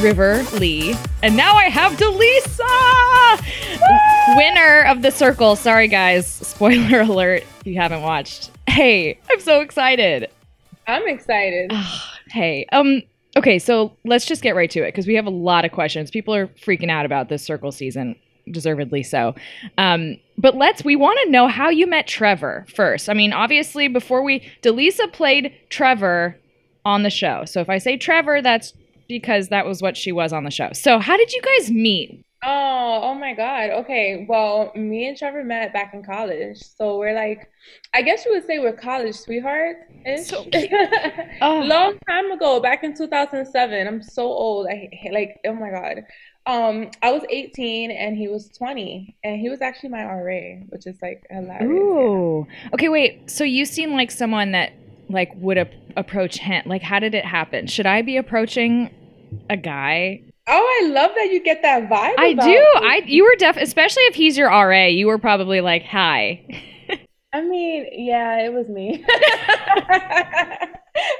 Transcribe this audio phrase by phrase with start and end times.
[0.00, 2.66] River Lee, and now I have DeLeesa,
[4.36, 5.56] winner of the circle.
[5.56, 6.26] Sorry, guys.
[6.26, 8.50] Spoiler alert if you haven't watched.
[8.66, 10.30] Hey, I'm so excited.
[10.86, 11.72] I'm excited.
[12.28, 13.02] Hey, um,
[13.36, 16.10] okay, so let's just get right to it because we have a lot of questions.
[16.10, 18.16] People are freaking out about this circle season,
[18.50, 19.34] deservedly so.
[19.78, 23.08] Um, but let's we want to know how you met Trevor first.
[23.08, 26.36] I mean, obviously, before we DeLeesa played Trevor
[26.84, 27.44] on the show.
[27.46, 28.74] So if I say Trevor, that's
[29.08, 30.70] because that was what she was on the show.
[30.72, 32.24] So how did you guys meet?
[32.44, 33.70] Oh, oh my God.
[33.70, 34.24] Okay.
[34.28, 36.58] Well, me and Trevor met back in college.
[36.62, 37.50] So we're like,
[37.92, 39.80] I guess you would say we're college sweethearts.
[40.28, 40.46] So.
[41.42, 41.60] Oh.
[41.60, 43.86] Long time ago, back in 2007.
[43.86, 44.68] I'm so old.
[44.68, 46.04] I like, oh my God.
[46.46, 50.86] Um, I was 18 and he was 20, and he was actually my RA, which
[50.86, 51.68] is like hilarious.
[51.68, 52.46] Ooh.
[52.72, 53.28] Okay, wait.
[53.28, 54.72] So you seem like someone that
[55.08, 56.62] like would ap- approach him.
[56.64, 57.66] Like, how did it happen?
[57.66, 58.90] Should I be approaching
[59.50, 60.22] a guy?
[60.48, 62.14] Oh, I love that you get that vibe.
[62.18, 62.64] I do.
[62.86, 66.46] I you were def especially if he's your RA, you were probably like, "Hi."
[67.32, 69.04] I mean, yeah, it was me.
[69.88, 70.68] I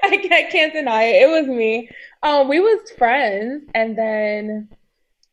[0.03, 1.23] can't, I can't deny it.
[1.25, 1.91] It was me.
[2.23, 4.69] Um, we was friends, and then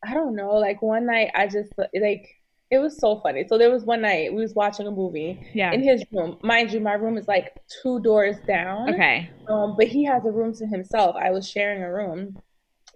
[0.06, 0.50] I don't know.
[0.54, 2.28] Like one night, I just like
[2.70, 3.46] it was so funny.
[3.48, 5.72] So there was one night we was watching a movie Yeah.
[5.72, 6.38] in his room.
[6.42, 8.92] Mind you, my room is like two doors down.
[8.92, 9.30] Okay.
[9.48, 11.14] Um, but he has a room to himself.
[11.16, 12.36] I was sharing a room.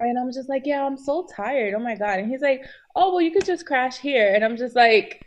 [0.00, 1.74] And I'm just like, yeah, I'm so tired.
[1.74, 2.18] Oh my God.
[2.20, 4.32] And he's like, oh, well, you could just crash here.
[4.34, 5.24] And I'm just like,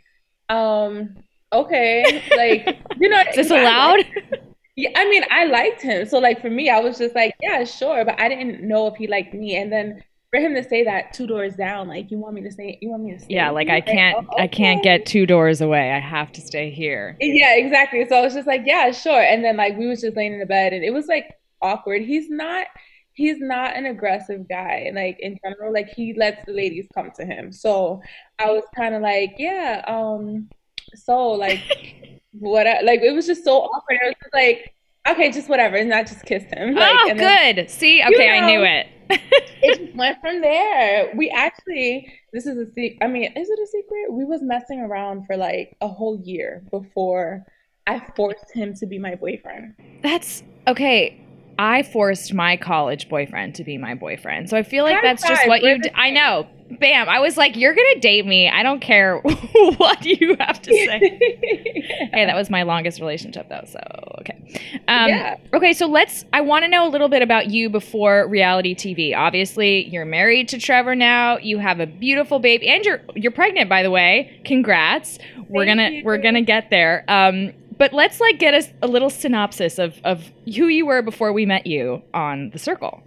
[0.48, 1.16] um,
[1.52, 2.22] okay.
[2.36, 4.04] Like, you know, Is this I- allowed?
[4.76, 6.06] yeah, I mean, I liked him.
[6.06, 8.04] So like for me, I was just like, yeah, sure.
[8.04, 9.56] But I didn't know if he liked me.
[9.56, 12.50] And then for him to say that two doors down, like, you want me to
[12.50, 15.04] say, you want me to stay yeah, like I here?" can't "Oh, I can't get
[15.04, 15.90] two doors away.
[15.92, 17.18] I have to stay here.
[17.20, 18.06] Yeah, exactly.
[18.08, 19.20] So I was just like, yeah, sure.
[19.20, 21.26] And then like we was just laying in the bed and it was like
[21.60, 22.00] awkward.
[22.00, 22.66] He's not
[23.14, 24.90] he's not an aggressive guy.
[24.94, 27.52] Like in general, like he lets the ladies come to him.
[27.52, 28.02] So
[28.38, 30.48] I was kind of like, yeah, um,
[30.94, 33.98] so like what I, like it was just so awkward.
[34.02, 34.74] I was just like,
[35.08, 35.76] okay, just whatever.
[35.76, 36.74] And I just kissed him.
[36.74, 37.70] Like oh, and then good.
[37.70, 38.86] See, okay, I knew it.
[39.10, 41.12] it just went from there.
[41.14, 42.98] We actually, this is a secret.
[43.02, 44.12] I mean, is it a secret?
[44.12, 47.44] We was messing around for like a whole year before
[47.86, 49.74] I forced him to be my boyfriend.
[50.02, 51.21] That's okay.
[51.62, 54.50] I forced my college boyfriend to be my boyfriend.
[54.50, 56.48] So I feel like High that's just what you we're d- I know.
[56.80, 57.08] Bam.
[57.08, 58.48] I was like, you're going to date me.
[58.48, 59.18] I don't care
[59.76, 60.98] what you have to say.
[62.12, 63.62] hey, that was my longest relationship though.
[63.66, 63.78] So,
[64.22, 64.42] okay.
[64.88, 65.36] Um, Yeah.
[65.54, 69.16] Okay, so let's I want to know a little bit about you before reality TV.
[69.16, 71.38] Obviously, you're married to Trevor now.
[71.38, 74.40] You have a beautiful baby and you're you're pregnant by the way.
[74.44, 75.20] Congrats.
[75.48, 76.04] We're going to you.
[76.04, 77.04] we're to get there.
[77.06, 81.32] Um but let's like get us a little synopsis of of who you were before
[81.32, 83.02] we met you on the circle.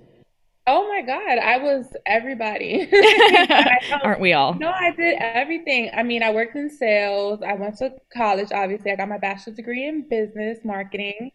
[0.67, 2.89] Oh my God, I was everybody.
[4.03, 4.55] Aren't we all?
[4.55, 5.91] No, I did everything.
[5.93, 7.41] I mean, I worked in sales.
[7.45, 8.91] I went to college, obviously.
[8.91, 11.31] I got my bachelor's degree in business marketing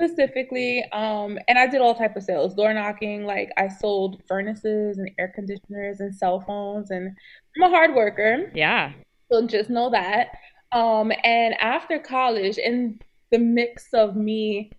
[0.00, 0.82] specifically.
[0.92, 5.10] Um, and I did all type of sales, door knocking, like I sold furnaces and
[5.18, 7.14] air conditioners and cell phones and
[7.56, 8.50] I'm a hard worker.
[8.54, 8.92] Yeah.
[9.30, 10.28] So just know that.
[10.72, 13.00] Um, and after college, in
[13.30, 14.70] the mix of me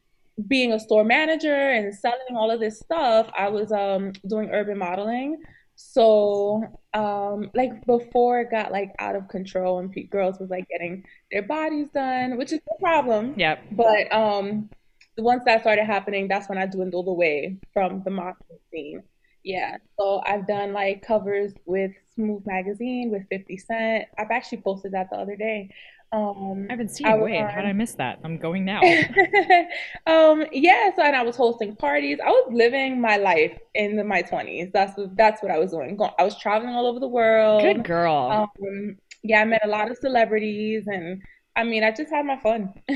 [0.48, 4.78] being a store manager and selling all of this stuff, I was um doing urban
[4.78, 5.42] modeling.
[5.76, 6.64] So
[6.94, 11.04] um like before it got like out of control and pe- girls was like getting
[11.32, 13.34] their bodies done, which is no problem.
[13.38, 13.64] Yep.
[13.72, 14.70] But um
[15.18, 19.04] once that started happening, that's when I dwindled away from the modeling scene.
[19.44, 19.78] Yeah.
[20.00, 24.06] So I've done like covers with Smooth Magazine with 50 Cent.
[24.18, 25.70] I've actually posted that the other day.
[26.14, 27.22] Um I haven't seen I it.
[27.22, 28.20] Wait, how did I miss that?
[28.24, 28.82] I'm going now.
[30.08, 34.04] um yeah so and i was hosting parties i was living my life in the,
[34.04, 37.08] my 20s that's what that's what i was doing i was traveling all over the
[37.08, 38.50] world Good girl.
[38.50, 41.22] um yeah i met a lot of celebrities and
[41.56, 42.74] i mean i just had my fun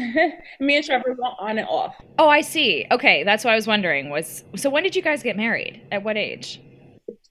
[0.59, 2.85] me and trevor went on and off Oh, I see.
[2.91, 4.09] Okay, that's what I was wondering.
[4.09, 5.81] Was so when did you guys get married?
[5.91, 6.61] At what age?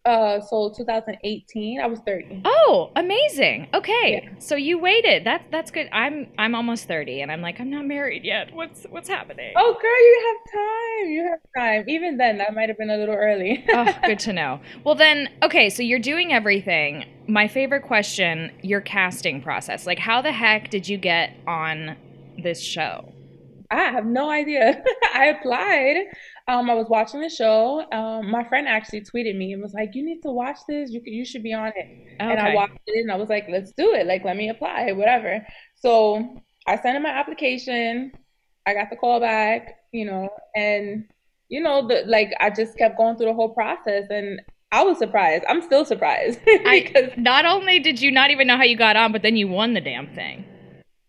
[0.04, 2.42] Uh, so 2018, I was 30.
[2.44, 3.68] Oh, amazing.
[3.72, 4.22] Okay.
[4.24, 4.34] Yeah.
[4.38, 5.24] So you waited.
[5.24, 5.88] That's that's good.
[5.92, 8.54] I'm I'm almost 30 and I'm like I'm not married yet.
[8.54, 9.54] What's what's happening?
[9.56, 11.10] Oh, girl, you have time.
[11.10, 11.88] You have time.
[11.88, 13.64] Even then, that might have been a little early.
[13.72, 14.60] oh, good to know.
[14.84, 17.06] Well, then, okay, so you're doing everything.
[17.26, 19.86] My favorite question your casting process.
[19.86, 21.96] Like, how the heck did you get on
[22.36, 23.13] this show?
[23.74, 24.82] I have no idea.
[25.14, 25.96] I applied.
[26.46, 27.84] Um, I was watching the show.
[27.90, 30.90] Um, my friend actually tweeted me and was like, "You need to watch this.
[30.90, 33.46] You could, you should be on it." And I watched it and I was like,
[33.48, 34.06] "Let's do it.
[34.06, 36.36] Like, let me apply, whatever." So
[36.66, 38.12] I sent in my application.
[38.66, 41.06] I got the call back, you know, and
[41.48, 44.40] you know, the like I just kept going through the whole process, and
[44.72, 45.44] I was surprised.
[45.48, 48.96] I'm still surprised because I, not only did you not even know how you got
[48.96, 50.44] on, but then you won the damn thing.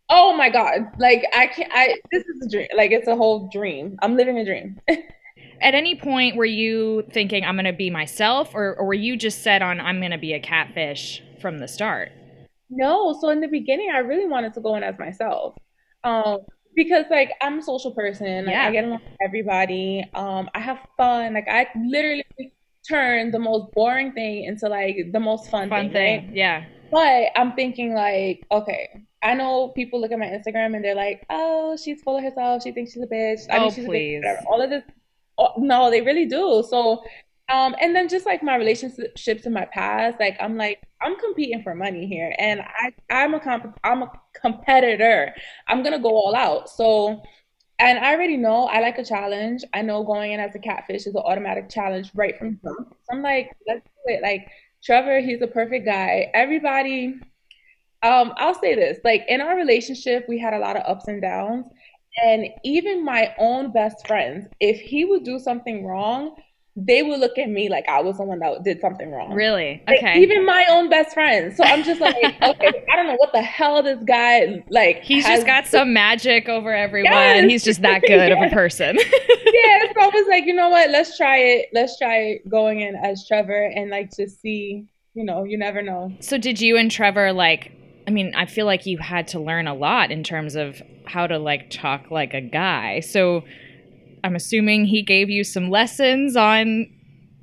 [0.09, 1.71] Oh my god, like I can't.
[1.73, 2.67] I this is a dream.
[2.75, 3.97] Like it's a whole dream.
[4.01, 4.79] I'm living a dream.
[5.61, 9.15] At any point, were you thinking, I'm going to be myself, or, or were you
[9.15, 12.11] just set on, I'm going to be a catfish from the start?
[12.69, 15.55] No, so in the beginning, I really wanted to go in as myself.
[16.03, 16.39] Um,
[16.75, 18.65] because like I'm a social person, like Yeah.
[18.67, 20.03] I get along with everybody.
[20.13, 21.33] Um, I have fun.
[21.33, 22.25] Like I literally
[22.87, 26.27] turn the most boring thing into like the most fun, Fun thing, thing.
[26.27, 26.35] right?
[26.35, 26.65] Yeah.
[26.91, 28.89] But I'm thinking like, okay,
[29.25, 32.63] I know people look at my Instagram and they're like, oh, she's full of herself.
[32.63, 33.41] She thinks she's a bitch.
[33.49, 34.21] I Oh, mean, she's a bitch.
[34.47, 34.83] All of this.
[35.37, 36.63] Oh, no, they really do.
[36.69, 37.03] So,
[37.49, 41.61] um, and then just like my relationships in my past, like I'm like I'm competing
[41.63, 44.11] for money here, and I I'm a comp I'm a
[44.41, 45.33] competitor.
[45.67, 46.69] I'm gonna go all out.
[46.69, 47.21] So,
[47.79, 49.63] and I already know I like a challenge.
[49.73, 52.95] I know going in as a catfish is an automatic challenge right from the jump.
[53.03, 54.21] So I'm like, let's do it.
[54.23, 54.47] Like
[54.83, 56.31] Trevor, he's a perfect guy.
[56.33, 57.15] Everybody,
[58.05, 61.21] um, I'll say this, like in our relationship, we had a lot of ups and
[61.21, 61.65] downs.
[62.23, 66.35] And even my own best friends, if he would do something wrong,
[66.77, 69.33] they would look at me like I was the one that did something wrong.
[69.33, 69.81] Really?
[69.87, 70.21] Like, Okay.
[70.21, 71.57] even my own best friends.
[71.57, 75.01] So I'm just like, okay, I don't know what the hell this guy like.
[75.03, 77.11] He's has- just got some magic over everyone.
[77.11, 77.49] Yes.
[77.49, 78.97] He's just that good of a person.
[79.53, 80.89] yeah, so I was like, you know what?
[80.91, 81.69] Let's try it.
[81.73, 84.85] Let's try going in as Trevor and like just see.
[85.13, 86.11] You know, you never know.
[86.19, 87.71] so, did you and Trevor like?
[88.07, 91.27] I mean, I feel like you had to learn a lot in terms of how
[91.27, 92.99] to like talk like a guy.
[92.99, 93.43] So,
[94.23, 96.87] I'm assuming he gave you some lessons on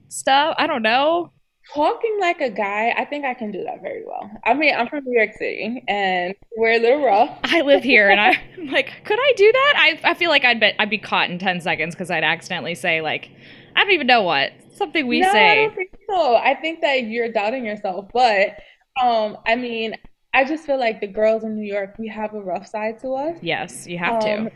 [0.08, 0.54] stuff.
[0.58, 1.32] I don't know.
[1.74, 4.28] Talking like a guy, I think I can do that very well.
[4.44, 7.38] I mean, I'm from New York City and we're a little rough.
[7.44, 9.74] I live here, and I- I'm like, could I do that?
[10.04, 12.74] I, I feel like I'd bet I'd be caught in ten seconds because I'd accidentally
[12.74, 13.30] say like,
[13.76, 15.54] I don't even know what something we no, I say.
[15.66, 16.34] don't think so.
[16.36, 18.56] I think that you're doubting yourself, but
[19.00, 19.94] um, I mean,
[20.34, 23.14] I just feel like the girls in New York, we have a rough side to
[23.14, 23.38] us.
[23.40, 24.44] Yes, you have to.
[24.44, 24.48] Um,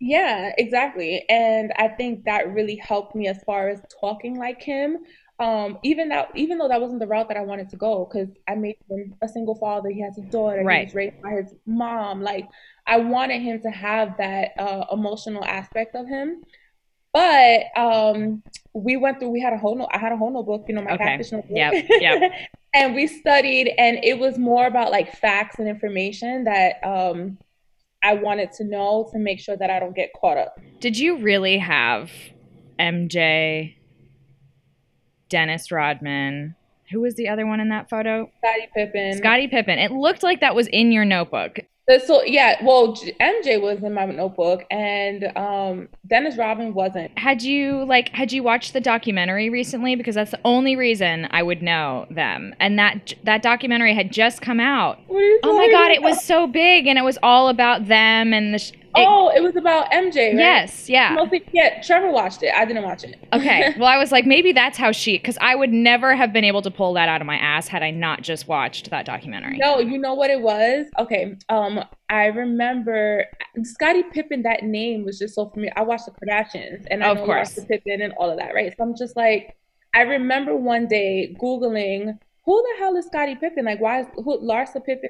[0.00, 1.24] Yeah, exactly.
[1.30, 4.98] And I think that really helped me as far as talking like him.
[5.40, 8.28] Um, even that, even though that wasn't the route that I wanted to go, because
[8.48, 10.78] I made him a single father, he has a daughter, he Right.
[10.78, 12.22] was raised by his mom.
[12.22, 12.48] Like
[12.86, 16.42] I wanted him to have that uh, emotional aspect of him.
[17.14, 18.42] But um,
[18.74, 19.28] we went through.
[19.30, 19.76] We had a whole.
[19.76, 20.64] No, I had a whole notebook.
[20.68, 21.04] You know, my Okay.
[21.04, 21.56] catfish notebook.
[21.56, 22.32] Yep, yep.
[22.74, 27.38] and we studied, and it was more about like facts and information that um,
[28.02, 30.58] I wanted to know to make sure that I don't get caught up.
[30.80, 32.10] Did you really have
[32.80, 33.76] MJ,
[35.28, 36.56] Dennis Rodman?
[36.90, 38.30] Who was the other one in that photo?
[38.38, 39.14] Scottie Pippen.
[39.18, 39.78] Scottie Pippen.
[39.78, 41.60] It looked like that was in your notebook.
[42.06, 47.16] So yeah, well, MJ was in my notebook, and um, Dennis Rodman wasn't.
[47.18, 49.94] Had you like had you watched the documentary recently?
[49.94, 52.54] Because that's the only reason I would know them.
[52.58, 54.98] And that that documentary had just come out.
[55.08, 57.86] What are you Oh my god, it was so big, and it was all about
[57.86, 58.58] them and the.
[58.58, 60.34] Sh- it- Oh, it was about MJ, right?
[60.36, 61.14] yes, yeah.
[61.14, 61.80] Mostly, yeah.
[61.82, 62.52] Trevor watched it.
[62.54, 63.18] I didn't watch it.
[63.32, 63.74] Okay.
[63.78, 66.62] Well, I was like, maybe that's how she, because I would never have been able
[66.62, 69.58] to pull that out of my ass had I not just watched that documentary.
[69.58, 70.86] No, you know what it was?
[70.98, 71.36] Okay.
[71.48, 73.24] Um, I remember
[73.62, 75.72] Scottie Pippen, that name was just so familiar.
[75.76, 77.58] I watched the Kardashians and I Of know course.
[77.68, 78.72] Pippen and all of that, right?
[78.76, 79.56] So I'm just like,
[79.94, 83.64] I remember one day Googling who the hell is Scottie Pippen?
[83.64, 85.08] Like, why is who Larsa Pippen?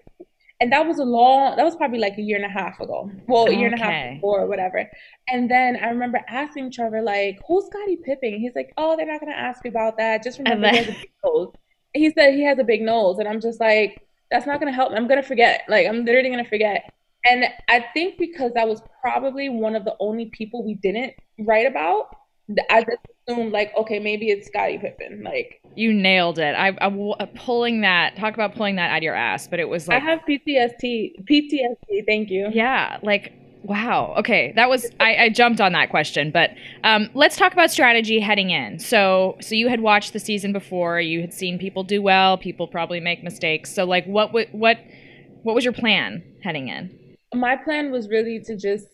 [0.61, 3.11] And that was a long, that was probably like a year and a half ago.
[3.27, 4.89] Well, a year and a half before or whatever.
[5.29, 8.39] And then I remember asking Trevor, like, who's Scottie Pippen?
[8.39, 10.23] He's like, oh, they're not going to ask you about that.
[10.23, 11.53] Just remember he has a big nose.
[11.93, 13.19] He said he has a big nose.
[13.19, 14.97] And I'm just like, that's not going to help me.
[14.97, 15.63] I'm going to forget.
[15.69, 16.91] Like, I'm literally going to forget.
[17.29, 21.67] And I think because that was probably one of the only people we didn't write
[21.67, 22.15] about,
[22.71, 25.23] I just assumed, like, okay, maybe it's Scottie Pippen.
[25.25, 26.55] Like, You nailed it.
[26.55, 28.17] I, I w- pulling that.
[28.17, 29.49] Talk about pulling that out of your ass.
[29.49, 31.25] But it was like I have PTSD.
[31.25, 32.51] PTSD, thank you.
[32.53, 33.33] yeah, like
[33.65, 34.15] Wow.
[34.19, 36.51] Okay, that was I, I jumped on that question, but
[36.85, 38.79] um, let's talk about strategy heading in.
[38.79, 41.01] So, so you had watched the season before.
[41.01, 42.37] You had seen people do well.
[42.37, 43.75] People probably make mistakes.
[43.75, 44.79] So, like, what what what
[45.45, 47.17] what was your plan heading in?
[47.35, 48.87] My plan was really to just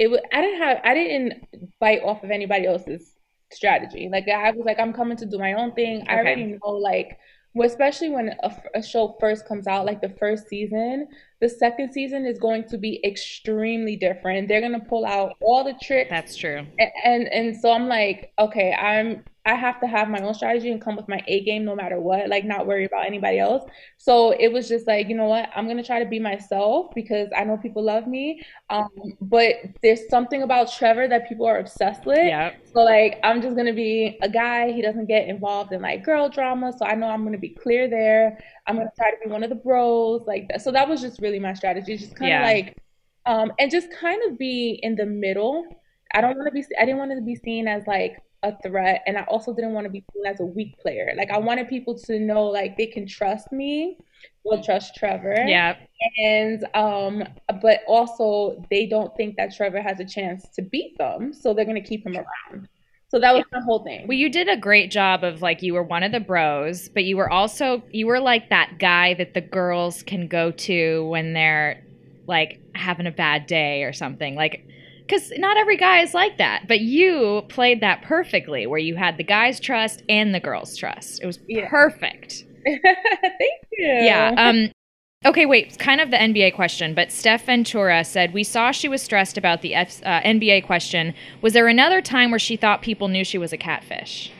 [0.00, 0.10] it.
[0.10, 1.44] Was, I didn't have I didn't
[1.78, 3.12] bite off of anybody else's
[3.52, 4.08] strategy.
[4.10, 6.04] Like I was like I'm coming to do my own thing.
[6.08, 7.18] I already know like
[7.52, 11.08] well, especially when a, a, show first comes out, like the first season,
[11.40, 14.46] the second season is going to be extremely different.
[14.46, 16.10] They're gonna pull out all the tricks.
[16.10, 16.64] That's true.
[16.78, 20.70] And, and and so I'm like, okay, I'm I have to have my own strategy
[20.70, 23.64] and come with my A game no matter what, like not worry about anybody else.
[23.96, 27.28] So it was just like, you know what, I'm gonna try to be myself because
[27.34, 28.42] I know people love me.
[28.68, 28.90] Um,
[29.22, 32.18] but there's something about Trevor that people are obsessed with.
[32.18, 32.52] Yeah.
[32.74, 34.72] So like I'm just gonna be a guy.
[34.72, 36.74] He doesn't get involved in like girl drama.
[36.76, 38.38] So I know I'm gonna be clear there.
[38.66, 40.60] I'm gonna try to be one of the bros, like that.
[40.60, 41.96] So that was just really my strategy.
[41.96, 42.44] Just kind of yeah.
[42.44, 42.76] like
[43.24, 45.64] um and just kind of be in the middle.
[46.12, 49.02] I don't want to be I didn't want to be seen as like a threat
[49.06, 51.12] and I also didn't want to be seen as a weak player.
[51.16, 53.98] Like I wanted people to know like they can trust me,
[54.44, 55.44] will trust Trevor.
[55.46, 55.76] Yeah.
[56.18, 57.24] And um
[57.60, 61.64] but also they don't think that Trevor has a chance to beat them, so they're
[61.64, 62.68] going to keep him around.
[63.10, 64.06] So that was the whole thing.
[64.06, 67.04] Well, you did a great job of like you were one of the bros, but
[67.04, 71.32] you were also you were like that guy that the girls can go to when
[71.32, 71.84] they're
[72.26, 74.36] like having a bad day or something.
[74.36, 74.64] Like
[75.10, 76.68] because not every guy is like that.
[76.68, 81.20] But you played that perfectly, where you had the guys' trust and the girls' trust.
[81.22, 81.68] It was yeah.
[81.68, 82.44] perfect.
[82.64, 82.82] Thank
[83.72, 83.86] you.
[83.86, 84.34] Yeah.
[84.36, 84.70] Um.
[85.26, 85.78] Okay, wait.
[85.78, 89.60] Kind of the NBA question, but Steph Ventura said we saw she was stressed about
[89.60, 91.14] the F- uh, NBA question.
[91.42, 94.32] Was there another time where she thought people knew she was a catfish?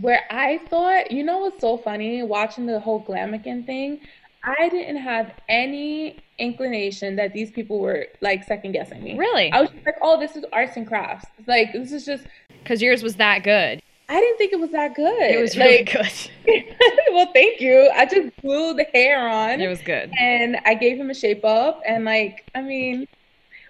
[0.00, 4.02] Where I thought, you know, what's so funny watching the whole Glamican thing.
[4.42, 9.16] I didn't have any inclination that these people were like second guessing me.
[9.16, 9.52] Really?
[9.52, 11.28] I was like, oh, this is arts and crafts.
[11.38, 12.24] It's like this is just
[12.62, 13.82] because yours was that good.
[14.08, 15.30] I didn't think it was that good.
[15.30, 16.64] It was really like, good.
[17.12, 17.90] well, thank you.
[17.94, 19.60] I just glued the hair on.
[19.60, 20.10] It was good.
[20.18, 23.06] And I gave him a shape up and like, I mean,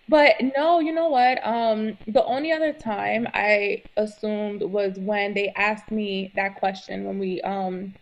[0.08, 1.46] but no, you know what?
[1.46, 7.18] Um, the only other time I assumed was when they asked me that question when
[7.18, 7.94] we um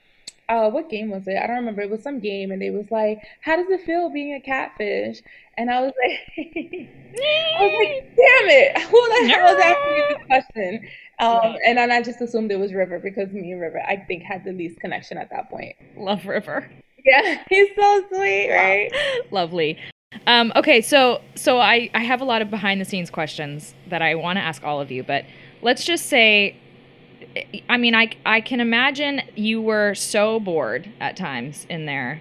[0.49, 1.37] uh, what game was it?
[1.37, 1.83] I don't remember.
[1.83, 5.21] It was some game, and they was like, "How does it feel being a catfish?"
[5.59, 10.27] And I was like, "I was like, damn it, who the hell is asking this
[10.27, 10.89] question?"
[11.21, 14.23] Um, and then I just assumed it was River because me and River, I think,
[14.23, 15.75] had the least connection at that point.
[15.97, 16.71] Love River.
[17.05, 18.91] Yeah, he's so sweet, right?
[19.31, 19.79] Lovely.
[20.27, 24.01] Um, okay, so so I I have a lot of behind the scenes questions that
[24.01, 25.27] I want to ask all of you, but
[25.61, 26.57] let's just say
[27.69, 32.21] I mean, I, I can imagine you were so bored at times in there.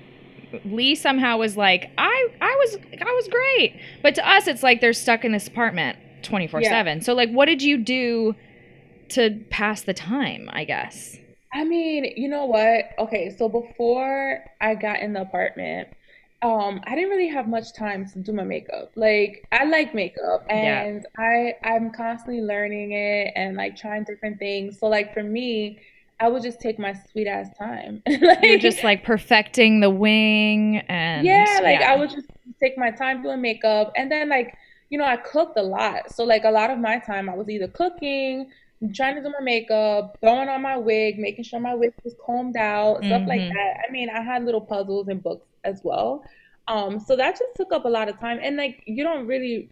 [0.64, 4.82] Lee somehow was like, I, I was, I was great, but to us, it's like
[4.82, 7.02] they're stuck in this apartment twenty four seven.
[7.02, 8.36] So, like, what did you do
[9.10, 10.50] to pass the time?
[10.52, 11.18] I guess.
[11.54, 12.86] I mean, you know what?
[13.00, 15.90] Okay, so before I got in the apartment,
[16.44, 20.46] um i didn't really have much time to do my makeup like i like makeup
[20.50, 21.24] and yeah.
[21.24, 25.80] i i'm constantly learning it and like trying different things so like for me
[26.20, 30.78] i would just take my sweet ass time like, you're just like perfecting the wing
[30.90, 31.92] and yeah like yeah.
[31.92, 32.28] i would just
[32.60, 34.56] take my time doing makeup and then like
[34.92, 37.50] you know i cooked a lot so like a lot of my time i was
[37.50, 38.48] either cooking
[38.94, 42.56] trying to do my makeup, throwing on my wig, making sure my wig was combed
[42.58, 43.08] out, mm-hmm.
[43.08, 43.54] stuff like mm-hmm.
[43.54, 43.78] that.
[43.88, 46.24] I mean, I had little puzzles and books as well.
[46.68, 48.40] Um, so that just took up a lot of time.
[48.42, 49.70] And like you don't really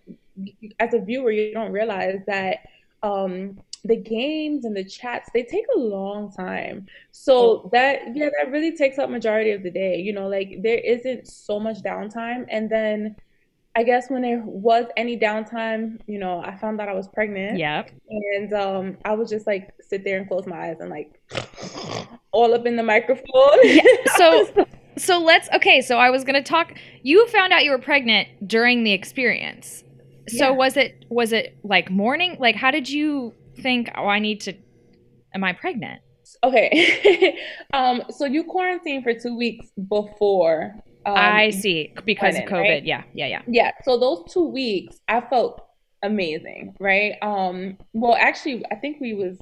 [0.80, 2.60] as a viewer, you don't realize that
[3.04, 8.50] um the games and the chats they take a long time so that yeah that
[8.50, 12.48] really takes up majority of the day you know like there isn't so much downtime
[12.50, 13.16] and then
[13.78, 17.60] I guess when there was any downtime, you know, I found out I was pregnant.
[17.60, 17.84] Yeah.
[18.08, 21.20] And um, I would just like sit there and close my eyes and like
[22.32, 23.60] all up in the microphone.
[23.64, 23.82] Yeah.
[24.16, 24.66] So
[24.98, 26.74] so let's okay, so I was going to talk
[27.04, 29.84] you found out you were pregnant during the experience.
[30.28, 30.52] So yeah.
[30.52, 32.38] was it was it like morning?
[32.40, 34.54] Like how did you think, "Oh, I need to
[35.34, 36.02] am I pregnant?"
[36.44, 37.38] Okay.
[37.74, 40.76] um so you quarantined for 2 weeks before
[41.06, 42.62] um, I see because of COVID.
[42.62, 42.86] Right?
[42.86, 43.42] Yeah, yeah, yeah.
[43.48, 43.72] Yeah.
[43.84, 45.62] So those two weeks, I felt
[46.02, 47.14] amazing, right?
[47.22, 49.38] Um, well, actually, I think we was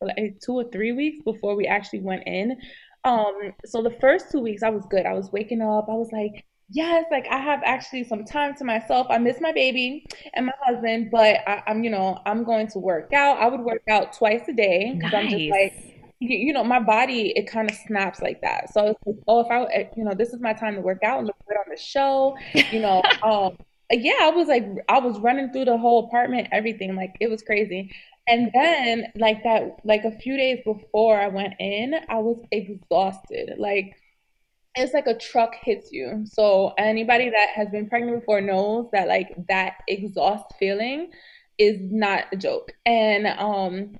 [0.00, 2.56] like two or three weeks before we actually went in.
[3.04, 5.06] Um, so the first two weeks, I was good.
[5.06, 5.88] I was waking up.
[5.88, 9.06] I was like, yes, like I have actually some time to myself.
[9.10, 12.78] I miss my baby and my husband, but I, am you know, I'm going to
[12.78, 13.38] work out.
[13.38, 15.24] I would work out twice a day because nice.
[15.24, 15.92] I'm just like
[16.24, 18.72] you know, my body it kind of snaps like that.
[18.72, 21.02] So it's like, oh, if I, eh, you know, this is my time to work
[21.02, 22.36] out and look good on the show,
[22.70, 23.02] you know.
[23.22, 23.56] um,
[23.90, 26.94] yeah, I was like, I was running through the whole apartment, everything.
[26.94, 27.92] Like, it was crazy.
[28.28, 33.54] And then, like that, like a few days before I went in, I was exhausted.
[33.58, 33.96] Like,
[34.74, 36.24] it's like a truck hits you.
[36.24, 41.10] So anybody that has been pregnant before knows that like that exhaust feeling
[41.58, 42.72] is not a joke.
[42.86, 43.96] And um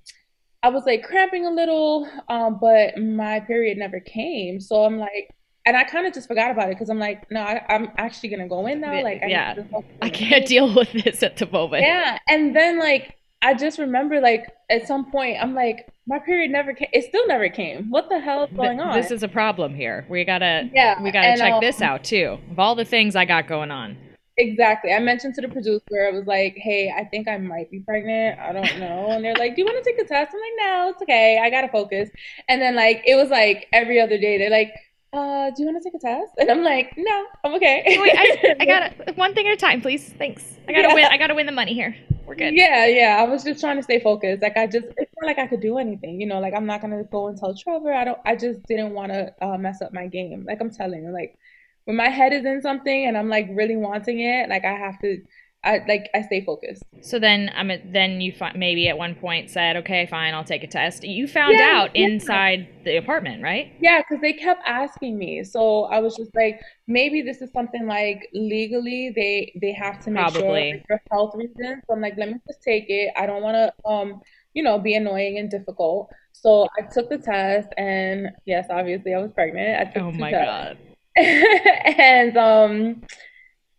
[0.62, 4.61] I was like cramping a little, um, but my period never came.
[4.61, 5.35] So I'm like,
[5.67, 8.29] and I kind of just forgot about it because I'm like, no, I, am actually
[8.29, 9.02] gonna go in now.
[9.02, 9.55] Like, I yeah,
[10.00, 11.83] I can't deal with this at the moment.
[11.85, 16.50] Yeah, and then like I just remember like at some point I'm like, my period
[16.50, 16.88] never came.
[16.92, 17.90] It still never came.
[17.90, 18.96] What the hell is going on?
[18.96, 20.06] This is a problem here.
[20.08, 22.38] We gotta, yeah, we gotta and, check um, this out too.
[22.50, 23.96] Of all the things I got going on.
[24.38, 24.92] Exactly.
[24.92, 28.38] I mentioned to the producer, I was like, hey, I think I might be pregnant.
[28.40, 29.11] I don't know.
[29.11, 30.34] And they're like, do you want to take a test?
[30.34, 31.38] I'm like, no, it's okay.
[31.42, 32.08] I got to focus.
[32.49, 34.72] And then, like, it was like every other day, they're like,
[35.12, 36.32] uh, do you want to take a test?
[36.38, 37.82] And I'm like, no, I'm okay.
[38.00, 38.64] Wait, I, I
[39.06, 40.14] got one thing at a time, please.
[40.16, 40.56] Thanks.
[40.66, 40.94] I gotta yeah.
[40.94, 41.04] win.
[41.04, 41.94] I gotta win the money here.
[42.26, 42.55] We're good.
[42.55, 43.17] Yeah, yeah.
[43.21, 44.43] I was just trying to stay focused.
[44.43, 46.21] Like I just, it's not like I could do anything.
[46.21, 47.93] You know, like I'm not gonna go and tell Trevor.
[47.93, 48.19] I don't.
[48.25, 50.45] I just didn't want to uh, mess up my game.
[50.47, 51.37] Like I'm telling you, like
[51.85, 55.00] when my head is in something and I'm like really wanting it, like I have
[55.00, 55.21] to
[55.64, 56.83] I like I stay focused.
[57.02, 60.45] So then I'm um, then you fi- maybe at one point said, "Okay, fine, I'll
[60.45, 62.07] take a test." You found yeah, out yeah.
[62.07, 63.73] inside the apartment, right?
[63.81, 65.45] Yeah, because they kept asking me.
[65.45, 70.11] So I was just like, maybe this is something like legally they they have to
[70.11, 70.73] make Probably.
[70.73, 71.85] sure for health reasons.
[71.87, 73.12] So I'm like, let me just take it.
[73.16, 74.21] I don't want to um
[74.54, 76.11] you know be annoying and difficult.
[76.33, 79.81] So I took the test, and yes, obviously I was pregnant.
[79.81, 80.45] I took oh my tests.
[80.45, 80.78] god.
[81.16, 83.02] and um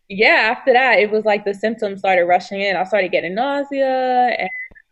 [0.09, 2.75] yeah, after that, it was like the symptoms started rushing in.
[2.75, 4.49] I started getting nausea and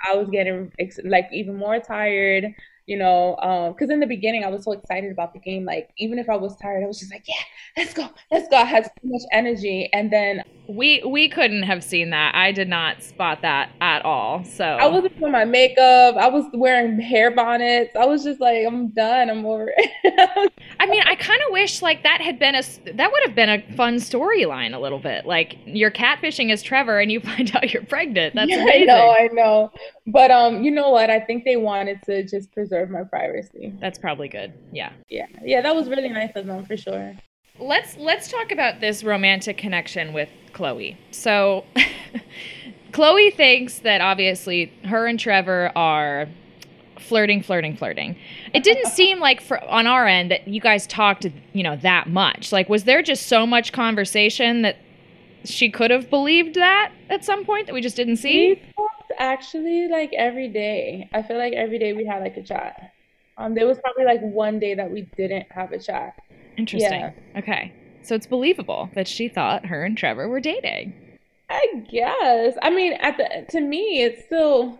[0.09, 0.71] I was getting
[1.05, 2.53] like even more tired
[2.87, 3.35] you know,
[3.73, 5.63] because um, in the beginning I was so excited about the game.
[5.63, 7.35] Like even if I was tired, I was just like, yeah,
[7.77, 8.57] let's go, let's go.
[8.57, 10.43] I had so much energy, and then
[10.75, 12.33] we we couldn't have seen that.
[12.35, 14.43] I did not spot that at all.
[14.43, 16.15] So I wasn't doing my makeup.
[16.15, 17.95] I was wearing hair bonnets.
[17.95, 19.29] I was just like, I'm done.
[19.29, 20.51] I'm over it.
[20.79, 22.61] I mean, I kind of wish like that had been a
[22.93, 25.25] that would have been a fun storyline a little bit.
[25.25, 28.35] Like you're catfishing as Trevor, and you find out you're pregnant.
[28.35, 28.89] That's yeah, amazing.
[28.89, 29.71] I know, I know.
[30.07, 31.09] But um, you know what?
[31.09, 33.73] I think they wanted to just preserve my privacy.
[33.79, 34.53] That's probably good.
[34.71, 34.93] Yeah.
[35.09, 35.27] Yeah.
[35.43, 37.15] Yeah, that was really nice of them for sure.
[37.59, 40.97] Let's let's talk about this romantic connection with Chloe.
[41.11, 41.65] So
[42.91, 46.27] Chloe thinks that obviously her and Trevor are
[46.99, 48.15] flirting, flirting, flirting.
[48.53, 52.09] It didn't seem like for on our end that you guys talked, you know, that
[52.09, 52.51] much.
[52.51, 54.77] Like was there just so much conversation that
[55.43, 58.49] she could have believed that at some point that we just didn't see?
[58.49, 61.09] We talked actually like every day.
[61.13, 62.93] I feel like every day we had like a chat.
[63.37, 66.21] Um, there was probably like one day that we didn't have a chat.
[66.57, 66.99] Interesting.
[67.01, 67.11] Yeah.
[67.37, 67.73] Okay.
[68.03, 70.93] So it's believable that she thought her and Trevor were dating.
[71.49, 72.55] I guess.
[72.61, 74.77] I mean, at the to me, it's still.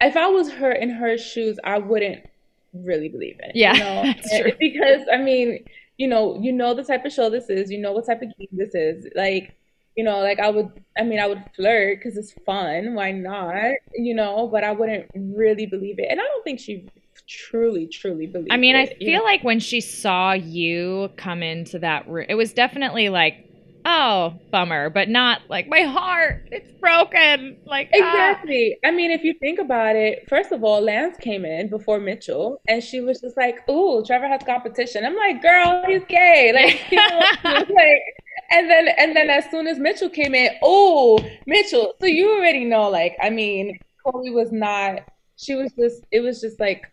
[0.00, 2.24] If I was her in her shoes, I wouldn't
[2.72, 3.52] really believe it.
[3.54, 4.02] Yeah, you know?
[4.04, 4.52] that's true.
[4.58, 5.64] Because I mean,
[5.96, 7.70] you know, you know the type of show this is.
[7.70, 9.06] You know what type of game this is.
[9.14, 9.54] Like,
[9.96, 12.94] you know, like I would, I mean, I would flirt because it's fun.
[12.94, 13.72] Why not?
[13.94, 16.08] You know, but I wouldn't really believe it.
[16.10, 16.88] And I don't think she
[17.28, 19.24] truly, truly believed I mean, it, I feel know?
[19.24, 23.48] like when she saw you come into that room, it was definitely like,
[23.84, 27.58] oh, bummer, but not like my heart, it's broken.
[27.64, 27.98] Like, ah.
[27.98, 28.78] exactly.
[28.84, 28.88] Ah.
[28.88, 32.60] I mean, if you think about it, first of all, Lance came in before Mitchell,
[32.66, 35.04] and she was just like, ooh, Trevor has competition.
[35.04, 36.52] I'm like, girl, he's gay.
[36.54, 38.02] Like, you know, like,
[38.50, 41.94] and then and then as soon as Mitchell came in, oh Mitchell.
[42.00, 45.02] So you already know, like, I mean, Chloe was not.
[45.36, 46.04] She was just.
[46.10, 46.90] It was just like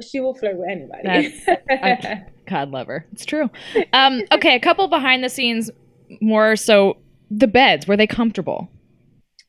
[0.00, 1.34] she will flirt with anybody.
[1.68, 3.06] That's, God love her.
[3.12, 3.50] It's true.
[3.92, 5.70] Um, okay, a couple behind the scenes
[6.20, 6.96] more so
[7.30, 8.68] the beds were they comfortable?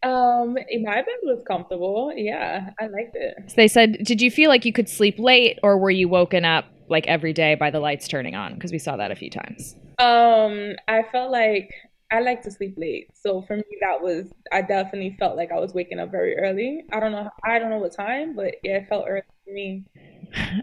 [0.04, 2.12] Um, my bed was comfortable.
[2.16, 3.36] Yeah, I liked it.
[3.48, 6.46] So they said, did you feel like you could sleep late, or were you woken
[6.46, 8.56] up like every day by the lights turning on?
[8.56, 9.76] Because we saw that a few times.
[10.00, 11.72] Um, I felt like
[12.12, 13.10] I like to sleep late.
[13.14, 16.84] So for me that was I definitely felt like I was waking up very early.
[16.92, 19.84] I don't know I don't know what time, but yeah, it felt early me.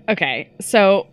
[0.08, 0.50] Okay.
[0.60, 1.06] So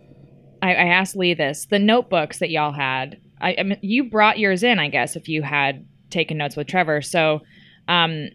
[0.62, 1.66] I, I asked Lee this.
[1.66, 5.28] The notebooks that y'all had, I, I mean, you brought yours in, I guess, if
[5.28, 7.02] you had taken notes with Trevor.
[7.02, 7.40] So
[7.88, 8.28] um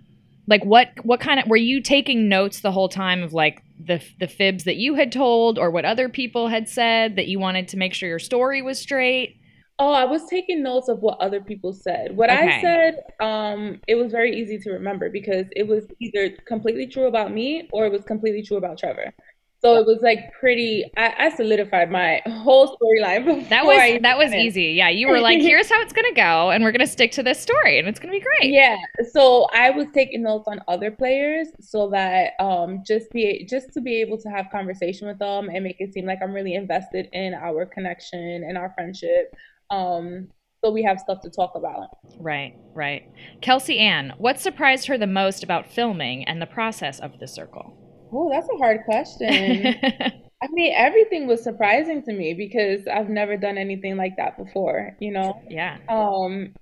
[0.48, 4.02] like what what kind of were you taking notes the whole time of like the
[4.20, 7.68] the fibs that you had told or what other people had said that you wanted
[7.70, 9.41] to make sure your story was straight?
[9.82, 12.16] Oh, I was taking notes of what other people said.
[12.16, 12.60] What okay.
[12.60, 17.08] I said, um, it was very easy to remember because it was either completely true
[17.08, 19.12] about me or it was completely true about Trevor.
[19.60, 20.86] So it was like pretty.
[20.98, 23.50] I, I solidified my whole storyline.
[23.50, 24.66] That was that was even- easy.
[24.74, 27.40] Yeah, you were like, here's how it's gonna go, and we're gonna stick to this
[27.40, 28.52] story, and it's gonna be great.
[28.52, 28.78] Yeah.
[29.12, 33.82] So I was taking notes on other players so that um just be just to
[33.82, 37.10] be able to have conversation with them and make it seem like I'm really invested
[37.14, 39.36] in our connection and our friendship.
[39.72, 40.28] Um,
[40.64, 41.90] so we have stuff to talk about.
[42.20, 43.10] Right, right.
[43.42, 47.76] Kelsey Ann, what surprised her the most about filming and the process of the circle?
[48.14, 49.76] Oh, that's a hard question.
[50.44, 54.96] I mean, everything was surprising to me because I've never done anything like that before,
[55.00, 55.42] you know?
[55.50, 55.78] yeah.
[55.88, 56.54] Um,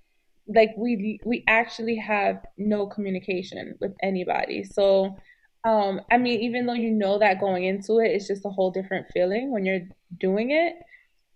[0.47, 4.63] like we we actually have no communication with anybody.
[4.63, 5.15] So,
[5.63, 8.71] um, I mean, even though you know that going into it, it's just a whole
[8.71, 9.87] different feeling when you're
[10.19, 10.73] doing it.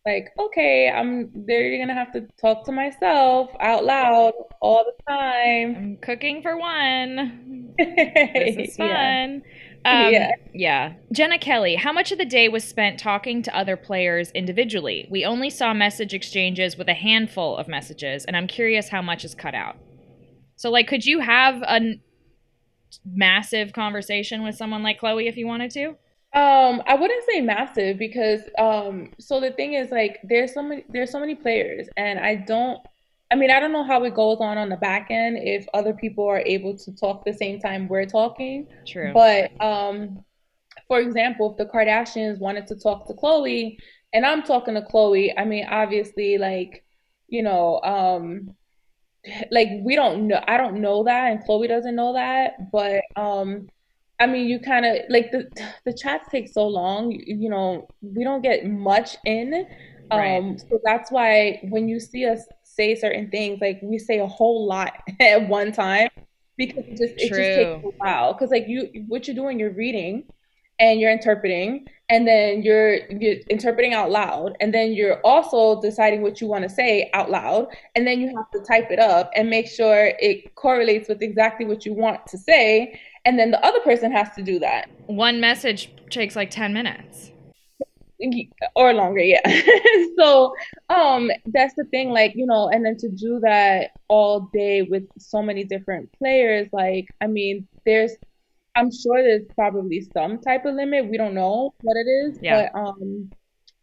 [0.06, 5.76] Like, okay, I'm they're gonna have to talk to myself out loud all the time.
[5.78, 7.74] I'm cooking for one.
[7.78, 9.44] This is fun.
[9.86, 10.08] Yeah.
[10.08, 10.32] Um, Yeah.
[10.54, 10.94] yeah.
[11.13, 15.08] Jenna Kelly, how much of the day was spent talking to other players individually?
[15.10, 19.24] We only saw message exchanges with a handful of messages, and I'm curious how much
[19.24, 19.78] is cut out.
[20.58, 21.80] So, like, could you have a
[23.06, 25.96] massive conversation with someone like Chloe if you wanted to?
[26.34, 30.84] Um, I wouldn't say massive because um so the thing is like there's so many
[30.89, 32.80] there's so many players and I don't
[33.32, 35.93] I mean I don't know how it goes on on the back end if other
[35.93, 39.13] people are able to talk the same time we're talking True.
[39.13, 40.26] but um
[40.88, 43.78] for example if the Kardashians wanted to talk to Chloe
[44.12, 46.84] and I'm talking to Chloe I mean obviously like
[47.28, 48.56] you know um
[49.52, 53.67] like we don't know I don't know that and Chloe doesn't know that but um
[54.24, 55.50] I mean you kind of like the
[55.86, 59.66] the chats take so long you, you know we don't get much in.
[60.12, 60.60] Um Right.
[60.60, 64.66] so that's why when you see us say certain things like we say a whole
[64.68, 66.10] lot at one time
[66.58, 68.34] because it just it just takes a while.
[68.34, 70.26] Because like you what you're doing you're reading
[70.80, 76.22] and you're interpreting and then you're you're interpreting out loud and then you're also deciding
[76.22, 79.30] what you want to say out loud and then you have to type it up
[79.36, 83.66] and make sure it correlates with exactly what you want to say and then the
[83.66, 87.32] other person has to do that One message takes like 10 minutes.
[88.76, 89.42] or longer yeah
[90.18, 90.54] so
[90.90, 95.04] um that's the thing like you know and then to do that all day with
[95.18, 98.14] so many different players like i mean there's
[98.76, 102.70] i'm sure there's probably some type of limit we don't know what it is Yeah.
[102.72, 103.30] but um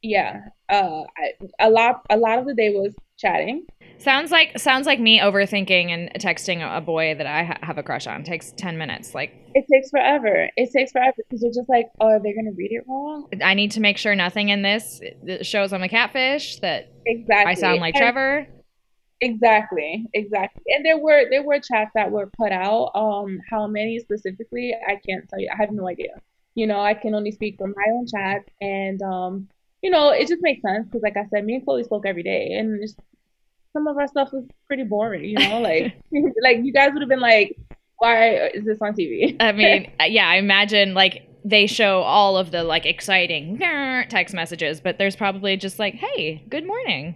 [0.00, 3.66] yeah uh I, a lot a lot of the day was chatting
[3.98, 7.82] Sounds like sounds like me overthinking and texting a boy that I ha- have a
[7.82, 8.24] crush on.
[8.24, 9.14] takes 10 minutes.
[9.14, 12.52] Like it takes forever it takes forever because you're just like oh are they gonna
[12.56, 15.02] read it wrong I need to make sure nothing in this
[15.42, 18.46] shows I'm a catfish, that exactly I sound like And- Trevor.
[19.22, 20.62] Exactly, exactly.
[20.74, 22.90] And there were there were chats that were put out.
[22.94, 25.50] Um, how many specifically, I can't tell you.
[25.52, 26.22] I have no idea.
[26.54, 29.48] You know, I can only speak from my own chat, and um,
[29.82, 32.22] you know, it just makes sense because, like I said, me and Chloe spoke every
[32.22, 32.96] day, and it's,
[33.72, 35.24] some of our stuff was pretty boring.
[35.24, 35.94] You know, like
[36.42, 37.56] like you guys would have been like,
[37.98, 39.36] why is this on TV?
[39.40, 43.58] I mean, yeah, I imagine like they show all of the like exciting
[44.08, 47.14] text messages, but there's probably just like, "Hey, good morning.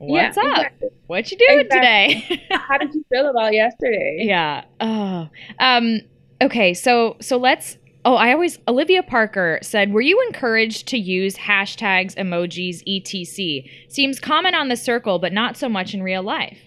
[0.00, 0.44] Yeah, What's up?
[0.44, 0.88] exactly.
[1.06, 2.22] What you doing Exactly.
[2.36, 4.18] today?" How did you feel about yesterday?
[4.20, 4.64] yeah.
[4.80, 5.28] Oh.
[5.58, 6.00] Um
[6.42, 11.36] okay, so so let's Oh, I always Olivia Parker said, "Were you encouraged to use
[11.36, 13.70] hashtags, emojis, etc?
[13.88, 16.58] Seems common on the circle, but not so much in real life."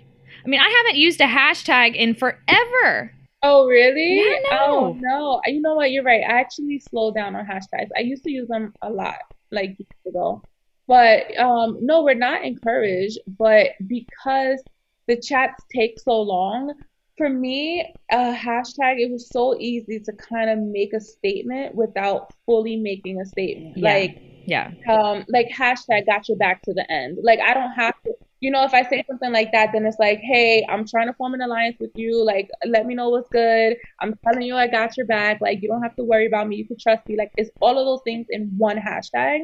[0.46, 3.12] I mean, I haven't used a hashtag in forever.
[3.44, 4.18] Oh, really?
[4.26, 5.10] Yeah, Oh, no.
[5.20, 5.42] no.
[5.46, 5.92] You know what?
[5.92, 6.22] You're right.
[6.28, 7.90] I actually slowed down on hashtags.
[7.96, 9.20] I used to use them a lot,
[9.52, 10.42] like years ago.
[10.88, 13.20] But um, no, we're not encouraged.
[13.28, 14.64] But because
[15.08, 16.74] the chats take so long,
[17.18, 22.32] for me, a hashtag, it was so easy to kind of make a statement without
[22.46, 23.78] fully making a statement.
[23.78, 23.94] Yeah.
[23.94, 24.72] Like, Yeah.
[24.90, 27.18] um like hashtag got your back to the end.
[27.22, 29.98] Like i don't have to you know if i say something like that then it's
[30.00, 32.24] like hey i'm trying to form an alliance with you.
[32.24, 33.76] Like let me know what's good.
[34.00, 35.42] I'm telling you i got your back.
[35.42, 36.56] Like you don't have to worry about me.
[36.56, 37.18] You can trust me.
[37.18, 39.40] Like it's all of those things in one hashtag.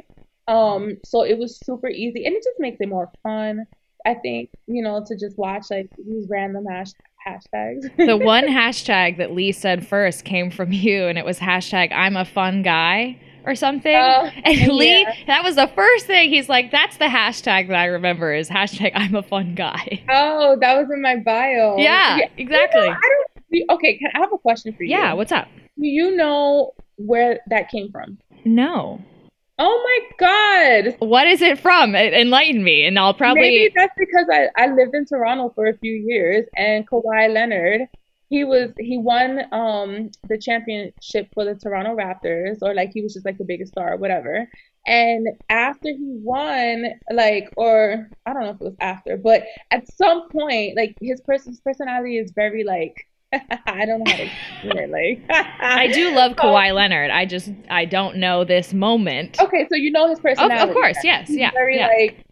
[0.48, 2.26] Um so it was super easy.
[2.26, 3.66] And it just makes it more fun
[4.06, 6.92] i think you know to just watch like these random hash-
[7.28, 11.92] hashtags the one hashtag that Lee said first came from you, and it was hashtag
[11.92, 13.96] I'm a fun guy or something.
[13.96, 15.14] Oh, and Lee, yeah.
[15.28, 18.92] that was the first thing he's like, that's the hashtag that I remember is hashtag
[18.96, 20.04] I'm a fun guy.
[20.10, 22.82] oh that was in my bio Yeah, exactly.
[22.82, 23.10] You know, I
[23.56, 25.48] don't, okay can i have a question for you Yeah, what's up?
[25.80, 28.18] Do you know where that came from?
[28.46, 29.02] No.
[29.60, 29.84] Oh
[30.20, 30.96] my God.
[31.00, 31.96] What is it from?
[31.96, 33.42] Enlighten me, and I'll probably.
[33.42, 37.88] Maybe that's because I, I lived in Toronto for a few years and Kawhi Leonard,
[38.34, 43.14] he was he won um the championship for the Toronto Raptors or like he was
[43.14, 44.48] just like the biggest star or whatever.
[44.88, 49.88] And after he won, like, or I don't know if it was after, but at
[49.94, 53.08] some point, like his person's personality is very like
[53.66, 54.90] I don't know how to explain it.
[54.90, 55.26] Like
[55.62, 57.12] I do love Kawhi Leonard.
[57.12, 59.40] I just I don't know this moment.
[59.42, 60.70] Okay, so you know his personality.
[60.70, 61.88] of course, yes, He's yeah, very yeah.
[61.88, 62.26] like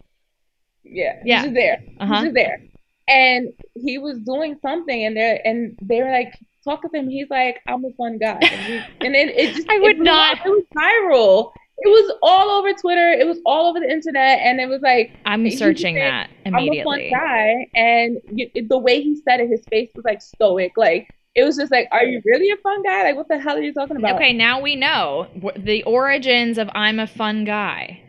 [0.84, 1.36] yeah, Yeah.
[1.38, 1.82] he's just there.
[2.00, 2.14] Uh-huh.
[2.14, 2.62] He's just there.
[3.08, 6.34] And he was doing something and they're and they were like
[6.64, 7.08] talk to him.
[7.08, 8.38] He's like, I'm a fun guy.
[8.40, 10.46] And, he, and it, it just I would not- up.
[10.46, 11.52] it was viral.
[11.84, 13.10] It was all over Twitter.
[13.12, 16.54] It was all over the internet, and it was like I'm searching said, that I'm
[16.70, 20.22] a fun guy, and you, it- the way he said it, his face was like
[20.22, 20.72] stoic.
[20.76, 23.02] Like it was just like, are you really a fun guy?
[23.02, 24.14] Like what the hell are you talking about?
[24.14, 28.00] Okay, now we know the origins of I'm a fun guy.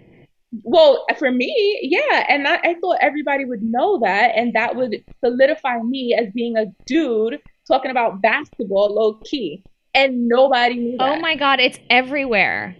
[0.62, 5.04] Well, for me, yeah, and I, I thought everybody would know that, and that would
[5.24, 9.64] solidify me as being a dude talking about basketball low key,
[9.96, 11.18] and nobody knew oh that.
[11.18, 12.76] Oh my god, it's everywhere.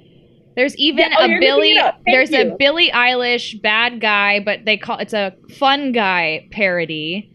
[0.56, 1.96] There's even Yeah, oh, a Billy it up.
[1.96, 2.56] Thank there's a you.
[2.58, 7.30] Billie Eilish bad guy, but they call it's a fun guy parody.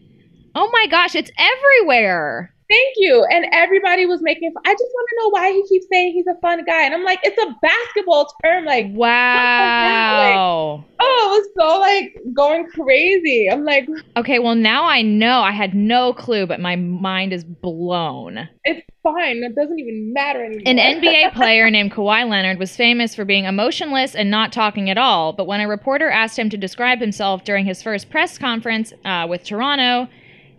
[0.55, 2.53] Oh my gosh, it's everywhere.
[2.69, 3.25] Thank you.
[3.31, 4.53] And everybody was making.
[4.65, 7.03] I just want to know why he keeps saying he's a fun guy, and I'm
[7.03, 8.65] like, it's a basketball term.
[8.65, 10.85] Like, Wow.
[10.99, 13.49] oh, it was so like going crazy.
[13.51, 15.41] I'm like, Okay, well now I know.
[15.41, 18.47] I had no clue, but my mind is blown.
[18.63, 19.43] it's fine.
[19.43, 20.63] It doesn't even matter anymore.
[20.65, 24.97] An NBA player named Kawhi Leonard was famous for being emotionless and not talking at
[24.97, 25.33] all.
[25.33, 29.25] But when a reporter asked him to describe himself during his first press conference uh,
[29.29, 30.07] with Toronto,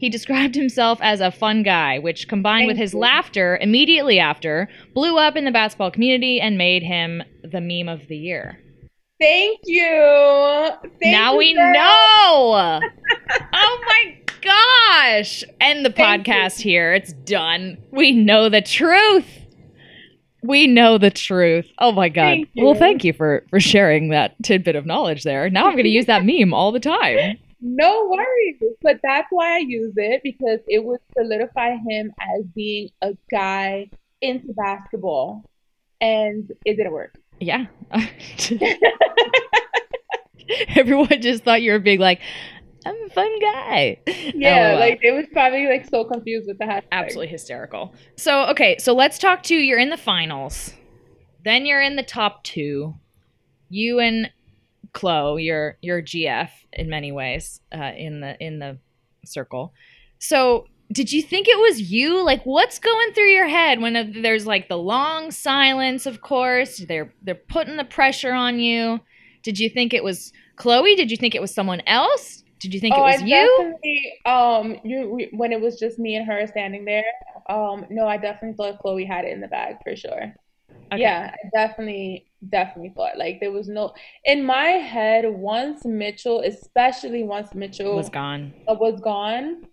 [0.00, 3.00] he described himself as a fun guy, which combined with his you.
[3.00, 8.08] laughter immediately after blew up in the basketball community and made him the meme of
[8.08, 8.58] the year.
[9.20, 10.70] Thank you.
[11.02, 11.72] Thank now you, we girl.
[11.74, 12.80] know.
[13.52, 15.44] oh my gosh.
[15.60, 16.32] End the Thank you.
[16.32, 16.94] podcast here.
[16.94, 17.76] It's done.
[17.90, 19.26] We know the truth.
[20.42, 21.66] We know the truth.
[21.78, 22.22] Oh my god.
[22.22, 25.50] Thank Well, thank you for for sharing that tidbit of knowledge there.
[25.50, 27.36] Now I'm going to use that meme all the time.
[27.60, 28.62] No worries.
[28.82, 33.90] But that's why I use it because it would solidify him as being a guy
[34.20, 35.44] into basketball.
[36.00, 37.18] And it didn't work.
[37.40, 37.66] Yeah.
[40.76, 42.20] Everyone just thought you were being like,
[42.84, 44.00] I'm a fun guy.
[44.34, 44.80] Yeah, oh, LOL.
[44.80, 46.84] like it was probably like so confused with the hashtag.
[46.92, 47.94] absolutely hysterical.
[48.16, 50.72] So, okay, so let's talk to you're in the finals.
[51.44, 52.94] Then you're in the top 2.
[53.68, 54.30] You and
[54.92, 58.78] Chloe, you're you're GF in many ways uh, in the in the
[59.24, 59.72] circle.
[60.18, 62.24] So, did you think it was you?
[62.24, 66.78] Like what's going through your head when there's like the long silence, of course.
[66.78, 69.00] They're they're putting the pressure on you.
[69.42, 70.96] Did you think it was Chloe?
[70.96, 72.42] Did you think it was someone else?
[72.58, 74.30] Did you think oh, it was I you?
[74.30, 77.04] um you we- when it was just me and her standing there.
[77.48, 80.34] Um no, I definitely thought Chloe had it in the bag for sure.
[80.92, 81.02] Okay.
[81.02, 83.92] Yeah, I definitely definitely thought like there was no
[84.24, 88.54] in my head once Mitchell, especially once Mitchell was gone.
[88.68, 89.64] uh, was gone,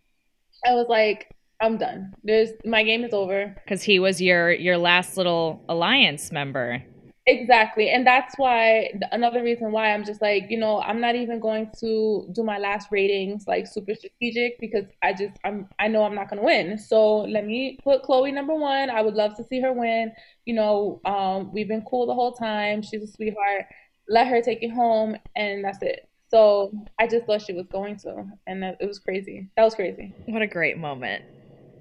[0.66, 1.30] I was like,
[1.62, 2.14] I'm done.
[2.24, 3.56] There's my game is over.
[3.64, 6.84] because he was your your last little alliance member.
[7.30, 7.90] Exactly.
[7.90, 11.70] And that's why another reason why I'm just like, you know, I'm not even going
[11.82, 16.16] to do my last ratings like super strategic because I just I'm I know I'm
[16.16, 16.78] not gonna win.
[16.78, 18.90] So let me put Chloe number one.
[18.90, 20.14] I would love to see her win.
[20.46, 22.82] You know, um, we've been cool the whole time.
[22.82, 23.66] She's a sweetheart.
[24.08, 26.08] Let her take it home and that's it.
[26.30, 29.50] So I just thought she was going to, and it was crazy.
[29.58, 30.14] That was crazy.
[30.28, 31.24] What a great moment.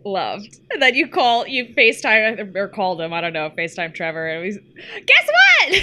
[0.07, 0.61] Loved.
[0.71, 4.45] And then you call you FaceTime or called him, I don't know, FaceTime Trevor and
[4.45, 4.57] he's
[5.05, 5.83] guess what?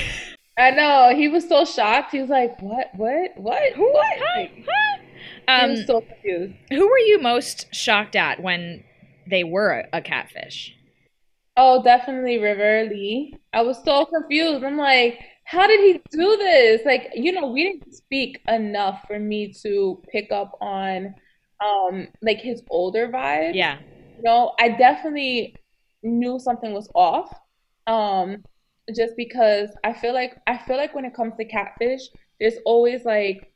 [0.58, 2.12] I know he was so shocked.
[2.12, 2.92] He was like, "What?
[2.96, 3.32] What?
[3.36, 3.74] What?
[3.74, 3.92] Who?
[3.92, 4.46] What?" Huh?
[4.66, 5.02] Huh?
[5.48, 6.54] Um, was so confused.
[6.70, 8.86] who were you most shocked at when
[9.30, 10.74] they were a, a catfish?
[11.58, 13.36] Oh, definitely River Lee.
[13.52, 14.64] I was so confused.
[14.64, 16.82] I'm like, how did he do this?
[16.86, 21.14] Like, you know, we didn't speak enough for me to pick up on
[21.60, 23.56] um like his older vibe.
[23.56, 23.80] Yeah.
[24.24, 25.56] Know, I definitely
[26.04, 27.34] knew something was off.
[27.88, 28.44] Um,
[28.96, 32.02] just because I feel like I feel like when it comes to catfish,
[32.40, 33.54] there's always like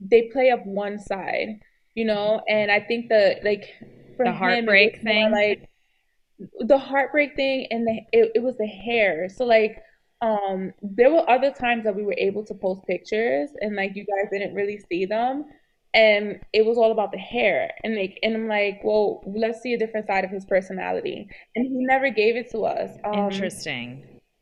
[0.00, 1.60] they play up one side,
[1.94, 3.74] you know, and I think the like
[4.16, 5.30] for The heartbreak more thing?
[5.30, 5.68] like
[6.60, 9.28] the heartbreak thing and the it, it was the hair.
[9.28, 9.78] So like
[10.20, 14.04] um there were other times that we were able to post pictures and like you
[14.04, 15.44] guys didn't really see them
[15.98, 19.72] and it was all about the hair and like and I'm like, well, let's see
[19.74, 21.28] a different side of his personality.
[21.56, 22.90] And he never gave it to us.
[23.04, 23.88] Um Interesting.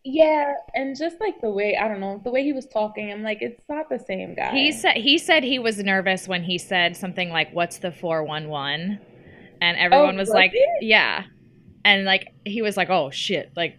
[0.04, 3.22] yeah, and just like the way, I don't know, the way he was talking, I'm
[3.30, 4.52] like, it's not the same guy.
[4.52, 9.00] He said he said he was nervous when he said something like what's the 411?
[9.62, 10.82] and everyone Oh, was was like, it?
[10.82, 11.24] "Yeah,"
[11.84, 13.76] and like he was like, "Oh shit!" Like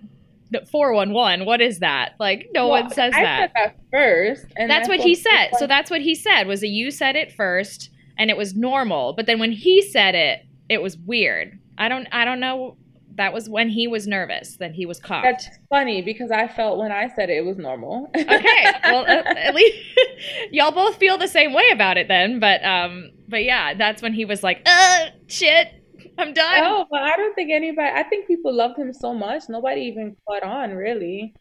[0.71, 1.45] four one one.
[1.45, 2.13] What is that?
[2.19, 3.39] Like no Well, one says I that.
[3.39, 5.51] said that first, and That's what he said.
[5.57, 9.13] So that's what he said was that you said it first and it was normal,
[9.13, 11.59] but then when he said it, it was weird.
[11.77, 12.77] I don't I don't know.
[13.15, 15.23] That was when he was nervous that he was caught.
[15.23, 18.11] That's funny because I felt when I said it, it was normal.
[18.15, 18.65] okay.
[18.83, 19.75] Well, uh, at least
[20.51, 22.39] y'all both feel the same way about it then.
[22.39, 25.76] But um, but yeah, that's when he was like, "Uh, shit,
[26.23, 27.91] I'm done." Oh, but I don't think anybody.
[27.93, 29.43] I think people loved him so much.
[29.49, 31.33] Nobody even caught on, really.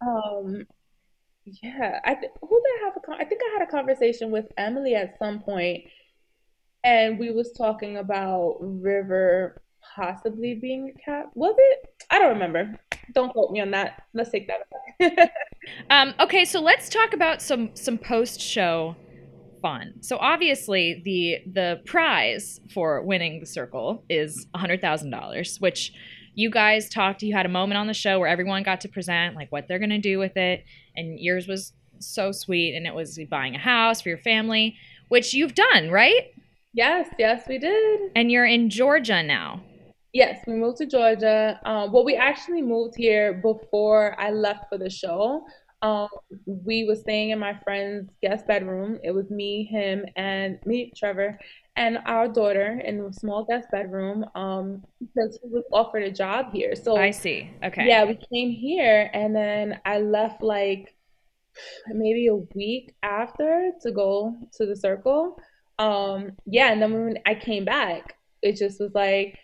[0.00, 0.66] Um,
[1.44, 2.00] yeah.
[2.04, 4.46] I th who did I have a con I think I had a conversation with
[4.56, 5.84] Emily at some point,
[6.84, 9.62] and we was talking about River
[9.94, 11.26] possibly being a cat.
[11.34, 12.04] Was it?
[12.10, 12.78] I don't remember.
[13.12, 14.02] Don't quote me on that.
[14.14, 15.30] Let's take that.
[15.88, 18.96] Um, okay, so let's talk about some some post show
[19.64, 19.94] fun.
[20.02, 25.90] So obviously the the prize for winning the circle is hundred thousand dollars, which
[26.34, 27.22] you guys talked.
[27.22, 29.78] You had a moment on the show where everyone got to present like what they're
[29.78, 34.02] gonna do with it, and yours was so sweet, and it was buying a house
[34.02, 34.76] for your family,
[35.08, 36.34] which you've done, right?
[36.74, 38.10] Yes, yes, we did.
[38.14, 39.62] And you're in Georgia now.
[40.12, 41.58] Yes, we moved to Georgia.
[41.64, 45.42] Um, well, we actually moved here before I left for the show.
[45.84, 46.08] Um,
[46.46, 48.98] we were staying in my friend's guest bedroom.
[49.04, 51.38] It was me, him, and me, Trevor,
[51.76, 54.24] and our daughter in a small guest bedroom.
[54.34, 56.74] Um, because he was offered a job here.
[56.74, 57.50] So I see.
[57.62, 57.86] Okay.
[57.86, 60.94] yeah, we came here, and then I left like
[61.88, 65.38] maybe a week after to go to the circle.
[65.78, 69.38] Um, yeah, and then when I came back, it just was like,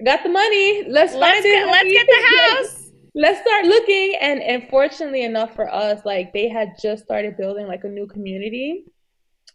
[0.00, 0.88] I got the money.
[0.88, 1.66] Let's Let's find it.
[1.68, 2.83] let's get the house.
[3.14, 4.16] Let's start looking.
[4.20, 8.06] And and fortunately enough for us, like they had just started building like a new
[8.06, 8.86] community.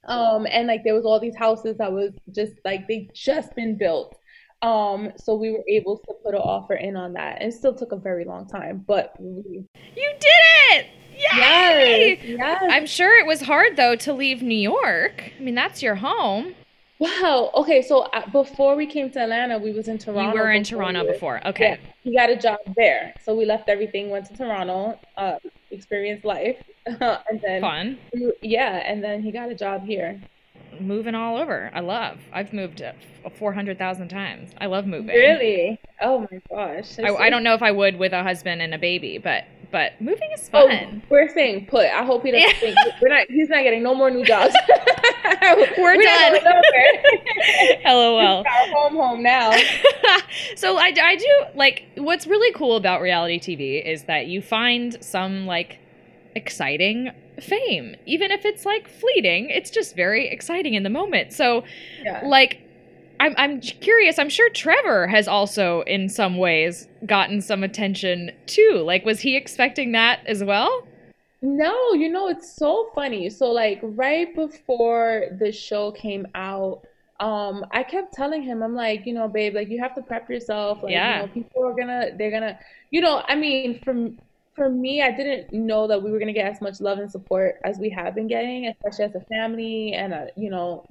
[0.06, 3.78] Um, and like there was all these houses that was just like they just been
[3.78, 4.16] built.
[4.62, 7.42] Um, so we were able to put an offer in on that.
[7.42, 10.42] And it still took a very long time, but we, You did
[10.72, 10.86] it!
[11.18, 12.18] Yay!
[12.22, 12.64] yes, yes.
[12.70, 15.32] I'm sure it was hard though to leave New York.
[15.38, 16.56] I mean, that's your home.
[17.00, 17.52] Wow.
[17.56, 20.36] Okay, so uh, before we came to Atlanta, we was in Toronto.
[20.36, 21.48] you were in before Toronto we- before.
[21.48, 21.72] Okay.
[21.72, 23.14] Yeah, he got a job there.
[23.24, 25.36] So we left everything, went to Toronto, uh,
[25.72, 27.98] experienced life, and then Fun.
[28.42, 30.20] yeah, and then he got a job here.
[30.80, 31.72] Moving all over.
[31.74, 32.20] I love.
[32.34, 32.94] I've moved uh,
[33.38, 34.52] 400,000 times.
[34.60, 35.16] I love moving.
[35.16, 35.80] Really?
[36.02, 36.98] Oh my gosh.
[37.00, 40.02] I, I don't know if I would with a husband and a baby, but but
[40.02, 41.04] moving is Oh, fun.
[41.10, 41.86] we're saying put.
[41.86, 43.28] I hope he doesn't think we're not.
[43.30, 44.56] He's not getting no more new jobs.
[45.78, 46.64] We're not done.
[47.86, 48.18] LOL.
[48.40, 49.52] Our home, home now.
[50.56, 54.98] so I, I do like what's really cool about reality TV is that you find
[55.04, 55.80] some like
[56.36, 61.64] exciting fame even if it's like fleeting it's just very exciting in the moment so
[61.98, 62.24] Yeah.
[62.24, 62.62] like
[63.20, 68.82] I'm, I'm curious i'm sure trevor has also in some ways gotten some attention too
[68.86, 70.88] like was he expecting that as well
[71.42, 73.30] No, you know, it's so funny.
[73.30, 76.82] So like right before the show came out,
[77.22, 80.30] um, I kept telling him, I'm like, you know, babe, like you have to prep
[80.30, 80.84] yourself.
[80.84, 81.08] Like, Yeah.
[81.08, 82.60] you know, people are gonna, they're gonna,
[82.92, 84.18] you know, I mean, from
[84.60, 87.62] for me, I didn't know that we were gonna get as much love and support
[87.64, 90.86] as we have been getting, especially as a family and a, you know,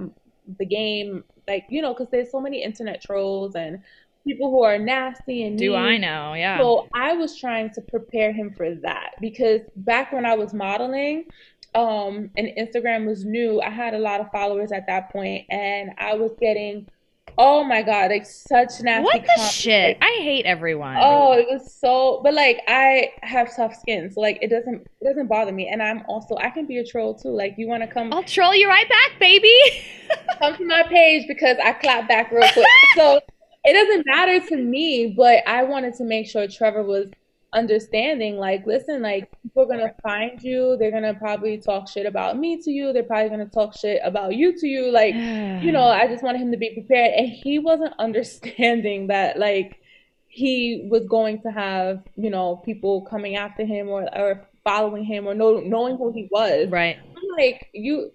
[0.59, 3.81] the game, like, you know, because there's so many internet trolls and
[4.27, 5.79] people who are nasty and do mean.
[5.79, 10.25] i know yeah So I was trying to prepare him for that because back when
[10.25, 11.27] I was modeling,
[11.75, 15.91] um, and Instagram was new, I had a lot of followers at that point, and
[15.99, 16.89] I was getting,
[17.37, 19.53] oh my God, like such nasty what the comments.
[19.55, 24.21] shit i hate everyone Oh, it was so, but like I have tough skin, so
[24.21, 27.15] like it doesn't it doesn't bother me, and I'm also I can be a troll
[27.15, 27.29] too.
[27.31, 29.55] Like you want to come i'll troll you right back baby
[30.39, 32.67] come to my page because I clap back real quick.
[32.97, 33.21] So
[33.65, 37.09] it doesn't matter to me, but I wanted to make sure Trevor was
[37.53, 38.37] understanding.
[38.37, 40.77] Like, listen, like people are gonna find you.
[40.79, 42.93] They're gonna probably talk shit about me to you.
[42.93, 44.91] They're probably gonna talk shit about you to you.
[44.91, 49.39] Like, you know, I just wanted him to be prepared, and he wasn't understanding that.
[49.39, 49.81] Like,
[50.27, 55.27] he was going to have you know people coming after him or or following him
[55.27, 56.69] or know, knowing who he was.
[56.71, 58.13] right I'm like, you.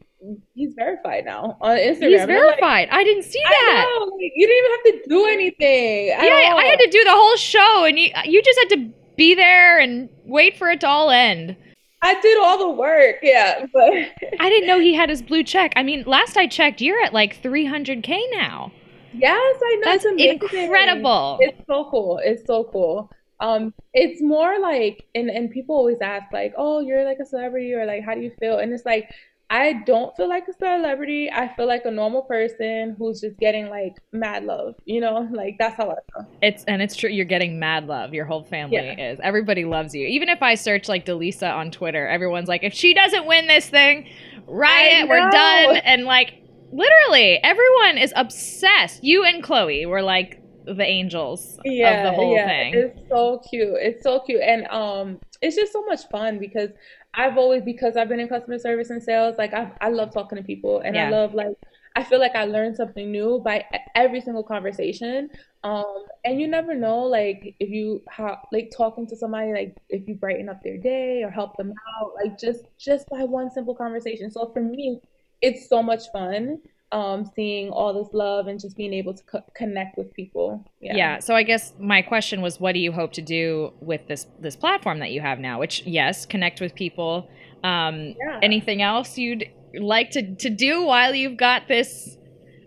[0.53, 2.07] He's verified now on Instagram.
[2.07, 5.09] he's I'm like, verified i didn't see I that like, you didn't even have to
[5.09, 6.07] do anything.
[6.07, 6.61] Yeah, I all.
[6.61, 10.09] had to do the whole show, and you you just had to be there and
[10.25, 11.55] wait for it to all end.
[12.01, 13.93] I did all the work, yeah, but
[14.39, 15.71] I didn't know he had his blue check.
[15.75, 18.71] I mean, last I checked, you're at like 300k now.
[19.13, 19.85] yes, I know.
[19.85, 21.37] That's it's incredible.
[21.39, 22.19] It's so cool.
[22.23, 23.09] It's so cool.
[23.39, 27.73] Um, it's more like, and and people always ask like, oh, you're like a celebrity,
[27.73, 28.57] or like, how do you feel?
[28.59, 29.09] And it's like,
[29.49, 31.29] I don't feel like a celebrity.
[31.31, 34.75] I feel like a normal person who's just getting like mad love.
[34.85, 36.27] You know, like that's how I feel.
[36.41, 37.09] It's and it's true.
[37.09, 38.13] You're getting mad love.
[38.13, 39.11] Your whole family Yeah.
[39.11, 39.19] is.
[39.21, 40.07] Everybody loves you.
[40.07, 43.69] Even if I search like DeLeesa on Twitter, everyone's like, if she doesn't win this
[43.69, 44.07] thing,
[44.47, 45.07] riot.
[45.07, 45.77] We're done.
[45.77, 46.33] And like,
[46.71, 49.03] literally, everyone is obsessed.
[49.03, 52.73] You and Chloe were like the angels of the whole thing.
[52.73, 53.75] It's so cute.
[53.79, 54.41] It's so cute.
[54.41, 56.69] And um it's just so much fun because
[57.15, 60.37] I've always because I've been in customer service and sales, like I I love talking
[60.37, 60.99] to people and Yeah.
[60.99, 61.53] I love like
[61.95, 65.29] I feel like I learn something new by every single conversation.
[65.63, 70.07] Um and you never know like if you how like talking to somebody like if
[70.07, 73.75] you brighten up their day or help them out like just just by one simple
[73.75, 74.31] conversation.
[74.31, 74.99] So for me,
[75.41, 76.59] it's so much fun
[76.93, 80.63] um seeing all this love and just being able to co- connect with people.
[80.79, 81.19] yeah.
[81.19, 84.55] So I guess my question was, what do you hope to do with this this
[84.55, 85.59] platform that you have now?
[85.59, 87.27] Which yes, connect with people.
[87.63, 88.39] Um, Yeah.
[88.41, 92.17] Anything else you'd like to to do while you've got this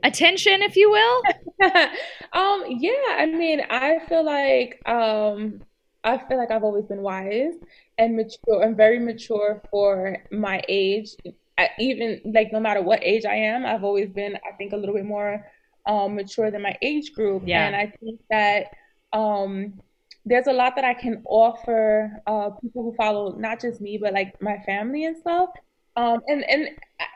[0.02, 1.22] attention, if you will?
[2.32, 5.60] Um, yeah, I mean, I feel like um
[6.04, 7.54] I feel like I've always been wise
[7.98, 11.16] and mature and very mature for my age.
[11.58, 14.76] I, even like no matter what age I am, I've always been, I think, a
[14.76, 15.46] little bit more
[15.86, 17.44] um mature than my age group.
[17.46, 17.66] Yeah.
[17.66, 18.66] And I think that
[19.12, 19.80] um
[20.24, 24.12] there's a lot that I can offer uh people who follow not just me, but
[24.12, 25.50] like my family and stuff.
[25.96, 26.68] Um, and and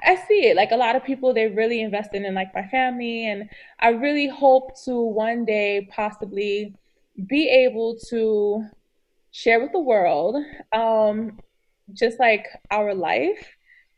[0.02, 3.26] I see it like a lot of people they're really invested in like my family
[3.26, 6.74] and I really hope to one day possibly
[7.28, 8.64] be able to
[9.32, 10.36] share with the world
[10.72, 11.38] um
[11.92, 13.46] just like our life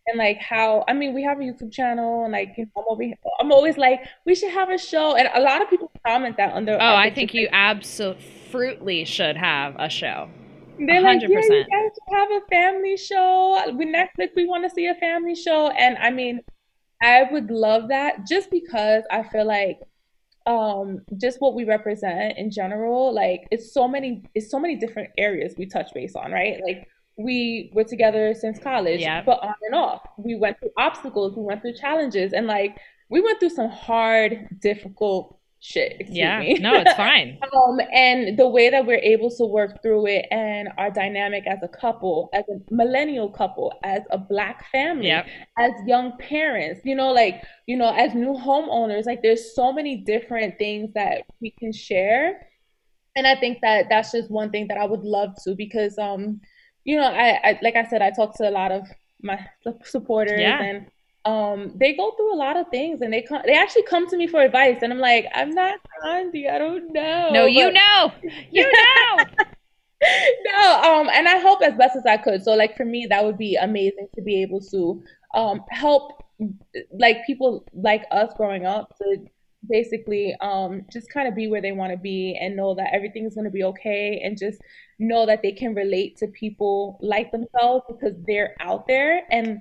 [0.06, 2.84] and like how I mean we have a YouTube channel and like you know, I'm
[2.88, 5.90] over here, I'm always like we should have a show and a lot of people
[6.06, 10.28] comment that under Oh, I think you absolutely should have a show.
[10.78, 11.28] they're like, yeah, 100%.
[11.28, 13.62] you guys should have a family show.
[13.76, 15.68] With Netflix, we want to see a family show.
[15.70, 16.40] And I mean,
[17.00, 19.78] I would love that just because I feel like
[20.46, 25.10] um just what we represent in general, like it's so many it's so many different
[25.16, 26.60] areas we touch base on, right?
[26.66, 26.88] Like
[27.18, 29.22] we were together since college, Yeah.
[29.24, 30.02] but on and off.
[30.16, 32.78] We went through obstacles, we went through challenges, and like
[33.10, 35.92] we went through some hard, difficult shit.
[36.00, 36.40] Excuse Yeah.
[36.40, 36.54] me.
[36.54, 37.38] No, it's fine.
[37.54, 41.58] Um, and the way that we're able to work through it and our dynamic as
[41.62, 45.26] a couple, as a millennial couple, as a black family, Yep.
[45.58, 49.96] as young parents, you know, like, you know, as new homeowners, like there's so many
[49.98, 52.48] different things that we can share.
[53.14, 56.40] And I think that that's just one thing that I would love to because, um,
[56.84, 58.86] you know, I, I like I said, I talk to a lot of
[59.22, 59.38] my
[59.84, 60.60] supporters Yeah.
[60.62, 60.86] and
[61.24, 64.16] um they go through a lot of things and they come they actually come to
[64.16, 67.30] me for advice and I'm like, I'm not Gandhi, I don't know.
[67.30, 68.12] No, you But- know.
[68.50, 69.24] You know.
[70.46, 72.42] no, um, and I help as best as I could.
[72.42, 75.02] So like for me, that would be amazing to be able to
[75.34, 76.24] um help
[76.98, 79.24] like people like us growing up to
[79.68, 83.34] basically um just kind of be where they want to be and know that everything's
[83.34, 84.60] going to be okay and just
[84.98, 89.60] know that they can relate to people like themselves because they're out there and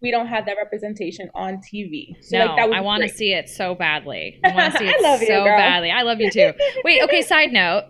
[0.00, 2.16] we don't have that representation on TV.
[2.22, 4.40] So no, like I want to see it so badly.
[4.44, 5.56] I want to see it love you, so girl.
[5.56, 5.90] badly.
[5.90, 6.52] I love you too.
[6.84, 7.22] Wait, okay.
[7.26, 7.84] Side note,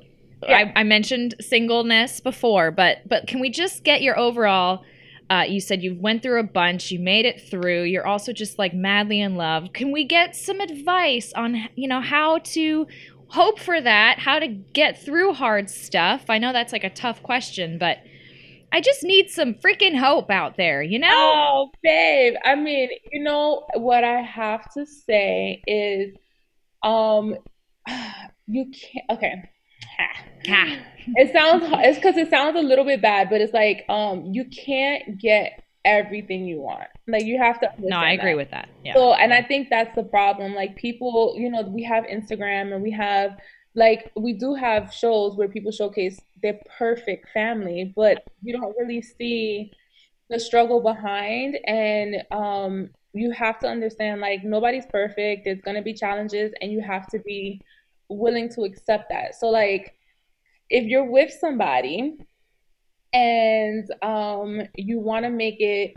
[0.47, 0.73] Yeah.
[0.75, 4.85] I, I mentioned singleness before, but but can we just get your overall?
[5.29, 7.83] Uh, you said you went through a bunch, you made it through.
[7.83, 9.73] You're also just like madly in love.
[9.73, 12.87] Can we get some advice on you know how to
[13.29, 16.27] hope for that, how to get through hard stuff?
[16.29, 17.99] I know that's like a tough question, but
[18.73, 20.83] I just need some freaking hope out there.
[20.83, 21.09] You know?
[21.11, 22.35] Oh, babe.
[22.45, 26.15] I mean, you know what I have to say is,
[26.83, 27.37] um,
[28.47, 29.11] you can't.
[29.11, 29.51] Okay.
[29.99, 30.79] Ha ha.
[31.17, 31.65] It sounds.
[31.85, 35.63] It's because it sounds a little bit bad, but it's like, um, you can't get
[35.85, 36.89] everything you want.
[37.07, 37.71] Like you have to.
[37.79, 38.37] No, I agree that.
[38.37, 38.69] with that.
[38.85, 38.95] Yeah.
[38.95, 40.55] So, and I think that's the problem.
[40.55, 43.39] Like people, you know, we have Instagram and we have
[43.75, 49.01] like we do have shows where people showcase their perfect family, but you don't really
[49.03, 49.73] see
[50.29, 55.45] the struggle behind and um you have to understand like nobody's perfect.
[55.45, 57.63] There's going to be challenges and you have to be
[58.09, 59.35] willing to accept that.
[59.35, 59.96] So like
[60.71, 62.17] if you're with somebody
[63.13, 65.95] and um you want to make it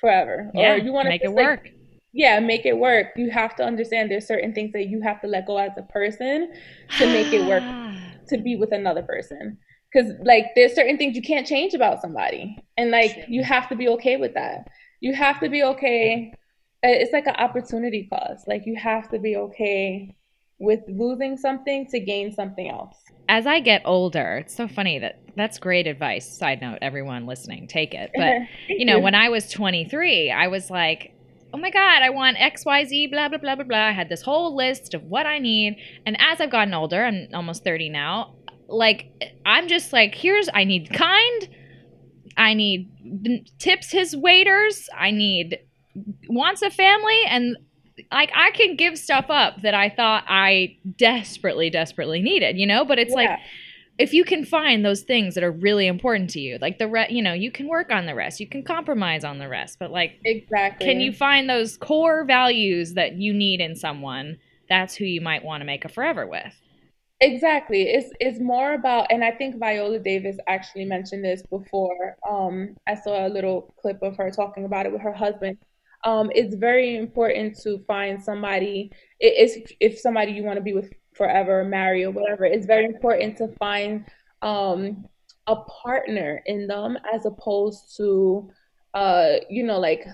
[0.00, 0.72] forever yeah.
[0.72, 1.68] or you want to make it like, work.
[2.12, 3.08] yeah, make it work.
[3.16, 5.82] You have to understand there's certain things that you have to let go as a
[5.82, 6.52] person
[6.98, 7.62] to make it work
[8.28, 9.56] to be with another person.
[9.92, 13.76] Because like there's certain things you can't change about somebody, and like you have to
[13.76, 14.68] be okay with that.
[15.00, 16.32] You have to be okay.
[16.84, 18.46] uh, It's like an opportunity cost.
[18.46, 20.14] Like you have to be okay
[20.60, 22.96] with losing something to gain something else.
[23.28, 26.28] As I get older, it's so funny that that's great advice.
[26.28, 28.10] Side note, everyone listening, take it.
[28.14, 28.36] But
[28.68, 31.14] you know, when I was 23, I was like,
[31.52, 33.86] oh my God, I want XYZ, blah, blah, blah, blah, blah.
[33.86, 35.76] I had this whole list of what I need.
[36.06, 38.34] And as I've gotten older, I'm almost 30 now,
[38.68, 41.48] like, I'm just like, here's, I need kind,
[42.36, 45.58] I need tips his waiters, I need
[46.28, 47.56] wants a family, and
[48.12, 52.84] like, I can give stuff up that I thought I desperately, desperately needed, you know?
[52.84, 53.16] But it's Yeah.
[53.16, 53.40] like,
[53.98, 57.08] if you can find those things that are really important to you, like the re-
[57.10, 59.90] you know, you can work on the rest, you can compromise on the rest, but
[59.90, 60.86] like Exactly.
[60.86, 64.38] can you find those core values that you need in someone?
[64.70, 66.54] That's who you might want to make a forever with.
[67.20, 67.82] Exactly.
[67.82, 72.16] It's it's more about, and I think Viola Davis actually mentioned this before.
[72.26, 75.58] Um, I saw a little clip of her talking about it with her husband.
[76.04, 78.90] Um, it's very important to find somebody.
[79.18, 82.44] It is if somebody you want to be with forever, marry or whatever.
[82.44, 84.04] It's very important to find
[84.42, 85.04] um
[85.46, 88.50] a partner in them as opposed to
[88.94, 90.06] uh you know like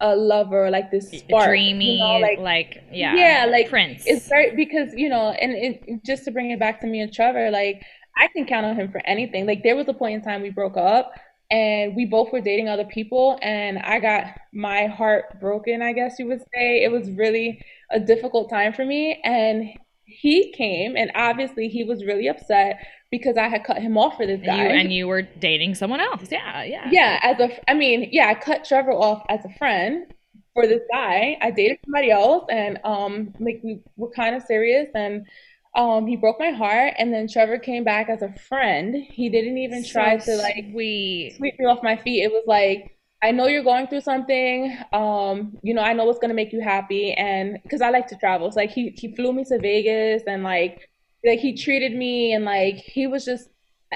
[0.00, 1.48] a lover like this spark.
[1.48, 4.04] Dreamy, You know, like, like yeah, yeah, like Prince.
[4.06, 7.12] it's very because you know, and it, just to bring it back to me and
[7.12, 7.82] Trevor, like
[8.16, 9.46] I can count on him for anything.
[9.46, 11.12] Like there was a point in time we broke up,
[11.50, 15.82] and we both were dating other people, and I got my heart broken.
[15.82, 19.68] I guess you would say it was really a difficult time for me, and
[20.04, 24.26] he came, and obviously he was really upset because I had cut him off for
[24.26, 24.64] this and guy.
[24.64, 26.30] you and you were dating someone else.
[26.30, 26.88] Yeah, yeah.
[26.90, 30.06] Yeah, as a, I mean, yeah, I cut Trevor off as a friend
[30.54, 31.36] for this guy.
[31.40, 35.26] I dated somebody else, and um, like we were kind of serious, and
[35.74, 36.94] um, he broke my heart.
[36.98, 38.94] And then Trevor came back as a friend.
[38.94, 41.34] He didn't even try to like sweet.
[41.36, 42.22] sweep me off my feet.
[42.22, 44.76] It was like, I know you're going through something.
[44.92, 48.16] Um, you know, I know what's gonna make you happy, and because I like to
[48.16, 50.90] travel, so like he he flew me to Vegas, and like
[51.24, 53.48] like he treated me, and like he was just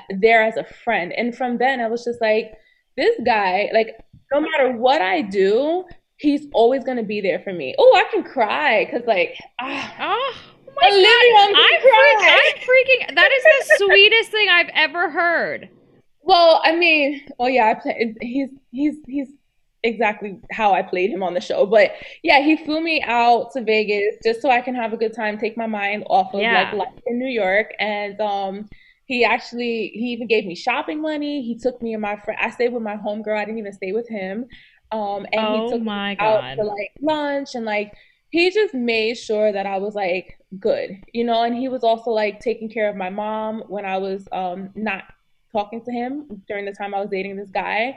[0.08, 1.12] there as a friend.
[1.12, 2.52] And from then, I was just like,
[2.96, 4.00] this guy, like
[4.32, 5.84] no matter what I do,
[6.16, 7.74] he's always gonna be there for me.
[7.78, 9.94] Oh, I can cry because like ah.
[10.00, 11.50] Oh my Olivia, god.
[11.54, 12.20] I'm freak.
[12.28, 15.68] I'm freaking that is the sweetest thing I've ever heard.
[16.22, 19.28] Well, I mean, well, yeah, I play, he's he's he's
[19.82, 21.64] exactly how I played him on the show.
[21.66, 25.14] But yeah, he flew me out to Vegas just so I can have a good
[25.14, 26.52] time, take my mind off of Yeah.
[26.52, 27.72] like life in New York.
[27.78, 28.68] And um,
[29.06, 31.42] he actually he even gave me shopping money.
[31.42, 32.38] He took me and my friend.
[32.42, 33.36] I stayed with my homegirl.
[33.38, 34.46] I didn't even stay with him.
[34.92, 36.56] Um, and Oh he took my me out God.
[36.56, 37.92] to like lunch and like
[38.30, 41.42] he just made sure that I was like good, you know.
[41.42, 45.04] And he was also like taking care of my mom when I was um not
[45.52, 47.96] talking to him during the time I was dating this guy.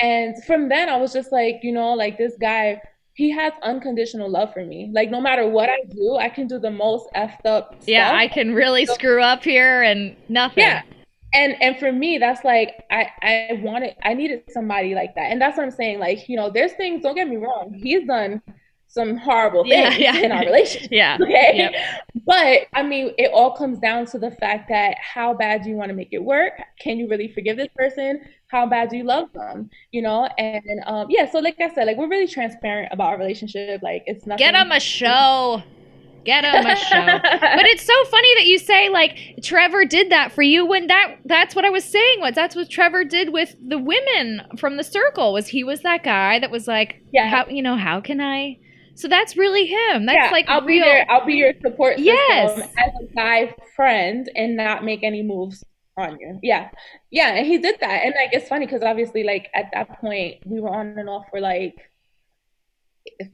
[0.00, 2.80] And from then I was just like, you know, like this guy,
[3.14, 4.90] he has unconditional love for me.
[4.92, 8.20] Like no matter what I do, I can do the most effed up Yeah, stuff.
[8.20, 10.64] I can really screw up here and nothing.
[10.64, 10.82] Yeah.
[11.34, 15.30] And and for me, that's like I I wanted I needed somebody like that.
[15.30, 15.98] And that's what I'm saying.
[15.98, 18.40] Like, you know, there's things, don't get me wrong, he's done
[18.88, 20.16] some horrible things yeah.
[20.16, 20.90] in our relationship.
[20.92, 21.18] Yeah.
[21.22, 21.52] Okay.
[21.56, 21.74] Yep.
[22.26, 25.76] But I mean, it all comes down to the fact that how bad do you
[25.76, 26.54] want to make it work?
[26.80, 28.20] Can you really forgive this person?
[28.48, 29.68] How bad do you love them?
[29.92, 30.24] You know?
[30.38, 33.82] And um, yeah, so like I said, like we're really transparent about our relationship.
[33.82, 34.38] Like it's nothing.
[34.44, 35.62] Get him a show.
[36.24, 37.06] Get him a show.
[37.22, 41.16] but it's so funny that you say like Trevor did that for you when that
[41.26, 44.84] that's what I was saying was that's what Trevor did with the women from the
[44.84, 47.28] circle was he was that guy that was like Yeah.
[47.28, 48.58] how you know how can I
[48.98, 51.06] so that's really him that's yeah, like I'll real be there.
[51.10, 52.58] I'll be your support system Yes.
[52.78, 55.64] as a guy friend and not make any moves
[55.96, 56.38] on you.
[56.42, 56.70] Yeah,
[57.10, 58.02] yeah, and he did that.
[58.04, 61.26] And like it's funny because obviously, like at that point, we were on and off
[61.30, 61.74] for like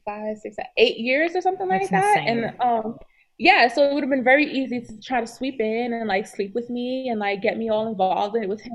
[0.05, 2.27] five, six, eight years or something like That's that.
[2.27, 2.43] insane.
[2.45, 2.97] And um,
[3.37, 6.25] yeah, so it would have been very easy to try to sweep in and like
[6.27, 8.71] sleep with me and like get me all involved in it with him.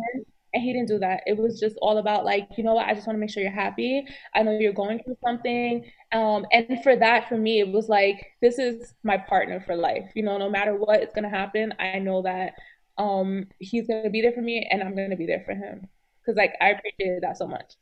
[0.53, 1.23] And he didn't do that.
[1.27, 2.87] It was just all about like, you know what?
[2.87, 4.05] I just want to make sure you're happy.
[4.35, 5.85] I know you're going through something.
[6.13, 10.11] Um, and for that, for me, it was like, this is my partner for life.
[10.15, 12.55] You know, no matter what is going to happen, I know that
[12.99, 15.55] um, he's going to be there for me and I'm going to be there for
[15.55, 15.89] him.
[16.21, 17.75] Because like, I appreciated that so much.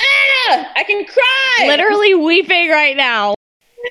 [0.00, 1.66] Ah, I can cry.
[1.66, 3.34] literally weeping right now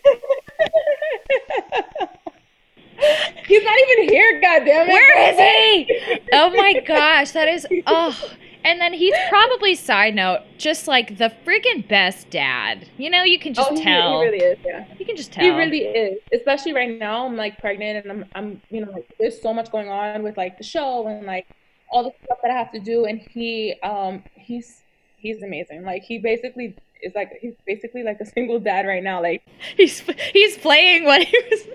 [3.45, 4.93] He's not even here, goddamn it!
[4.93, 8.31] where is he oh my gosh that is oh
[8.63, 13.39] and then he's probably side note just like the freaking best dad you know you
[13.39, 14.85] can just oh, he, tell he really is, yeah.
[14.99, 17.25] you can just tell He really is, especially right now.
[17.25, 20.37] I'm like pregnant, and I'm, I'm, you know, like, there's so much going on with
[20.37, 21.47] like the show and like
[21.91, 23.05] all the stuff that I have to do.
[23.05, 24.81] And he, um, he's,
[25.17, 25.83] he's amazing.
[25.83, 29.21] Like he basically is like, he's basically like a single dad right now.
[29.21, 29.43] Like,
[29.77, 29.99] he's
[30.33, 31.67] he's playing what he was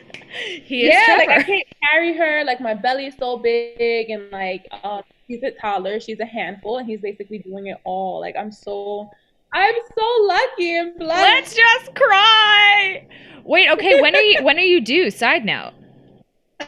[0.64, 1.18] he is yeah, Trevor.
[1.18, 2.44] like I can't carry her.
[2.44, 6.00] Like my belly is so big, and like um, she's a toddler.
[6.00, 8.20] She's a handful, and he's basically doing it all.
[8.20, 9.10] Like I'm so,
[9.52, 11.22] I'm so lucky and blessed.
[11.22, 13.06] Let's just cry.
[13.44, 14.00] Wait, okay.
[14.00, 14.40] When are you?
[14.44, 15.10] When are you due?
[15.10, 15.72] Side note.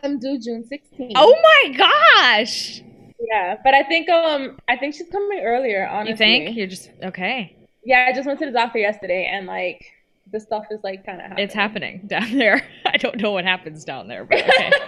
[0.03, 1.13] I'm due June 16th.
[1.17, 2.83] Oh my gosh.
[3.21, 5.87] yeah, but I think um, I think she's coming earlier.
[5.89, 7.57] Honestly, You think you're just okay?
[7.85, 9.85] Yeah, I just went to the doctor yesterday, and like
[10.31, 12.63] the stuff is like kind of It's happening down there.
[12.87, 14.73] I don't know what happens down there, but okay.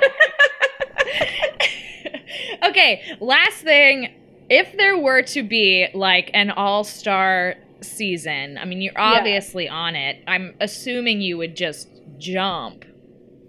[2.69, 4.15] okay, last thing.
[4.49, 9.15] If there were to be like an all star season, I mean, you're Yeah.
[9.19, 10.23] obviously on it.
[10.27, 11.89] I'm assuming you would just
[12.19, 12.85] jump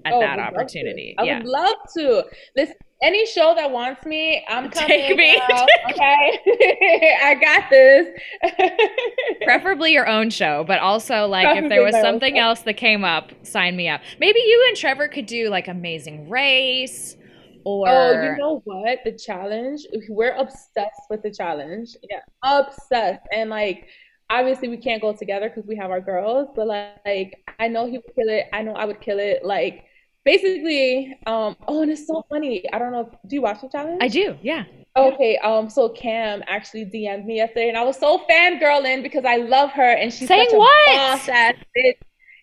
[0.05, 0.59] at Oh, that would love to.
[0.59, 1.15] opportunity.
[1.17, 1.37] I yeah.
[1.39, 2.23] would love to.
[2.55, 4.87] Listen, any show that wants me, I'm coming.
[4.87, 5.35] Take me.
[5.89, 8.07] okay, I got this.
[9.43, 13.31] Preferably your own show, but also like if there was something else that came up,
[13.43, 14.01] sign me up.
[14.19, 17.17] Maybe you and Trevor could do like Amazing Race
[17.63, 18.99] or Oh, you know what?
[19.03, 19.85] The challenge.
[20.09, 21.95] We're obsessed with the challenge.
[22.09, 23.21] Yeah, obsessed.
[23.33, 23.87] And like,
[24.29, 26.49] obviously, we can't go together because we have our girls.
[26.55, 28.45] But like, I know he would kill it.
[28.53, 29.43] I know I would kill it.
[29.43, 29.85] Like,
[30.25, 31.55] basically, um.
[31.67, 32.63] Oh, and it's so funny.
[32.73, 33.09] I don't know.
[33.11, 33.99] If, do you watch the challenge?
[34.01, 34.63] I do, yeah.
[34.95, 35.37] Okay.
[35.37, 35.69] Um.
[35.69, 39.91] So Cam actually DM'd me yesterday, and I was so fangirling because I love her,
[39.95, 40.95] and she's Saying such a what?
[40.95, 41.93] boss ass bitch.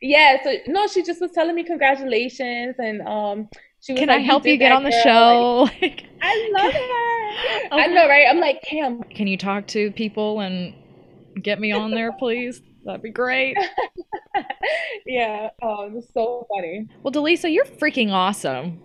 [0.01, 0.43] Yeah.
[0.43, 3.49] So no, she just was telling me congratulations, and um.
[3.81, 5.67] She was Can like, I help did you get on the girl.
[5.67, 5.71] Show?
[5.81, 7.69] Like, I love her.
[7.71, 8.27] Oh I know, right?
[8.29, 10.75] I'm like, Cam, can you talk to people and
[11.41, 12.61] get me on there, please?
[12.89, 13.55] That'd be great.
[15.07, 15.51] yeah.
[15.63, 16.89] Oh, it's so funny.
[17.03, 18.81] Well, DeLeesa, you're freaking awesome.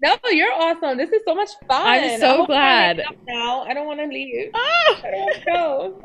[0.00, 0.96] No, you're awesome.
[0.96, 1.86] This is so much fun.
[1.86, 3.00] I'm so I glad.
[3.00, 4.50] I hang up Now I don't want to leave.
[4.54, 5.00] Ah!
[5.04, 6.02] I don't want to go.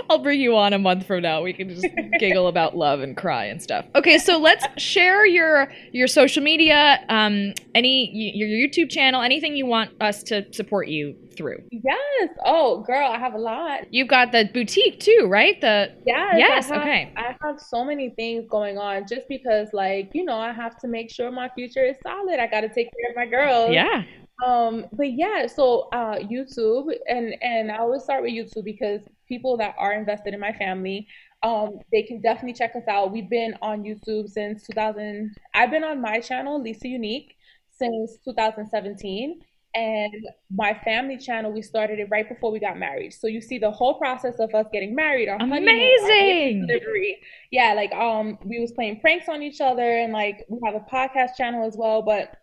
[0.10, 1.42] I'll bring you on a month from now.
[1.42, 1.86] We can just
[2.20, 3.86] giggle about love and cry and stuff.
[3.96, 9.66] Okay, so let's share your your social media, um, any your YouTube channel, anything you
[9.66, 11.62] want us to support you through.
[11.70, 12.30] Yes.
[12.44, 13.92] Oh, girl, I have a lot.
[13.94, 15.58] You've got the boutique too, right?
[15.60, 16.34] The Yes.
[16.36, 17.12] Yes, I have, okay.
[17.16, 20.88] I have so many things going on just because, like, you know, I have to
[20.88, 22.40] make sure my future is solid.
[22.40, 23.72] I got to take care my girls.
[23.72, 24.04] yeah.
[24.44, 29.56] Um, but yeah, so uh, YouTube and and I always start with YouTube because people
[29.56, 31.08] that are invested in my family,
[31.42, 33.12] um, they can definitely check us out.
[33.12, 35.34] We've been on YouTube since 2000.
[35.54, 37.36] I've been on my channel, Leesa Unique,
[37.70, 39.40] since 2017.
[39.74, 43.12] And my family channel, we started it right before we got married.
[43.12, 46.66] So you see the whole process of us getting married, our Amazing.
[46.66, 47.20] delivery.
[47.50, 50.84] Yeah, like um, we was playing pranks on each other, and like we have a
[50.90, 52.02] podcast channel as well.
[52.02, 52.34] But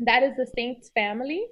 [0.00, 1.46] that is the Saints family.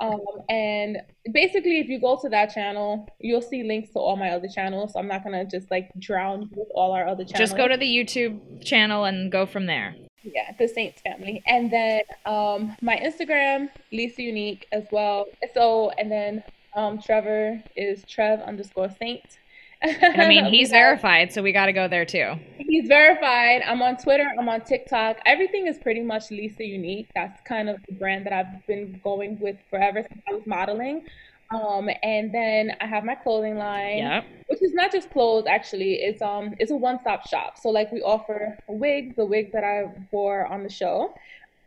[0.00, 0.98] Um, and
[1.32, 4.94] basically, if you go to that channel, you'll see links to all my other channels.
[4.94, 7.50] So I'm not gonna just like drown you with all our other channels.
[7.50, 9.94] Just go to the YouTube channel and go from there.
[10.24, 15.26] yeah, the Saints family, and then um, my Instagram, Leesa Unique as well.
[15.54, 16.42] So and then
[16.74, 19.38] um, Trevor is Trev underscore Saint.
[19.82, 22.34] I mean, he's verified, so we got to go there too.
[22.58, 23.62] He's verified.
[23.66, 24.26] I'm on Twitter.
[24.38, 25.18] I'm on TikTok.
[25.26, 27.08] Everything is pretty much Leesa Unique.
[27.14, 31.04] That's kind of the brand that I've been going with forever since I was modeling.
[31.50, 34.24] Um, and then I have my clothing line, Yep.
[34.46, 35.44] which is not just clothes.
[35.46, 37.58] Actually, it's um, it's a one-stop shop.
[37.58, 41.14] So like we offer wigs, the wig that I wore on the show,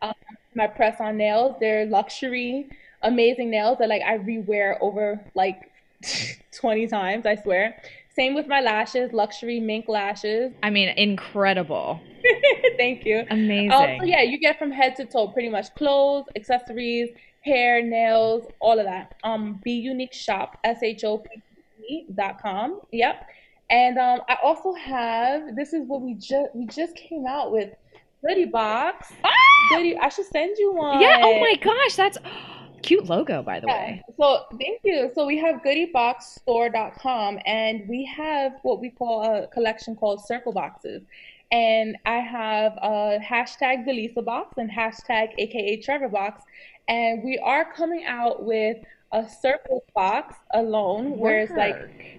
[0.02, 0.14] um,
[0.56, 1.56] my press-on nails.
[1.60, 2.68] They're luxury,
[3.02, 5.70] amazing nails that like I rewear over like
[6.52, 7.24] 20 times.
[7.26, 7.80] I swear.
[8.16, 10.52] Same with my lashes, luxury mink lashes.
[10.62, 12.00] I mean, incredible.
[12.78, 13.24] Thank you.
[13.30, 13.72] Amazing.
[13.72, 17.10] Um, so yeah, you get from head to toe pretty much clothes, accessories,
[17.44, 19.16] hair, nails, all of that.
[19.22, 21.28] Um, Be Unique Shop, S H O P
[21.88, 22.80] E dot com.
[22.90, 23.26] Yep.
[23.68, 27.70] And um, I also have this is what we just we just came out with
[28.26, 29.12] Goodie Box.
[29.24, 29.30] Ah!
[29.70, 31.02] Goodie, I should send you one.
[31.02, 31.20] Yeah.
[31.22, 32.16] Oh my gosh, that's
[32.86, 33.74] cute logo, by the Yeah.
[33.74, 34.02] way.
[34.16, 35.10] So thank you.
[35.14, 41.02] So we have goodieboxstore.com and we have what we call a collection called circle boxes.
[41.52, 46.44] And I have a hashtag the Lisa box and hashtag aka Trevor box.
[46.88, 48.78] And we are coming out with
[49.12, 51.76] a circle box alone where it's like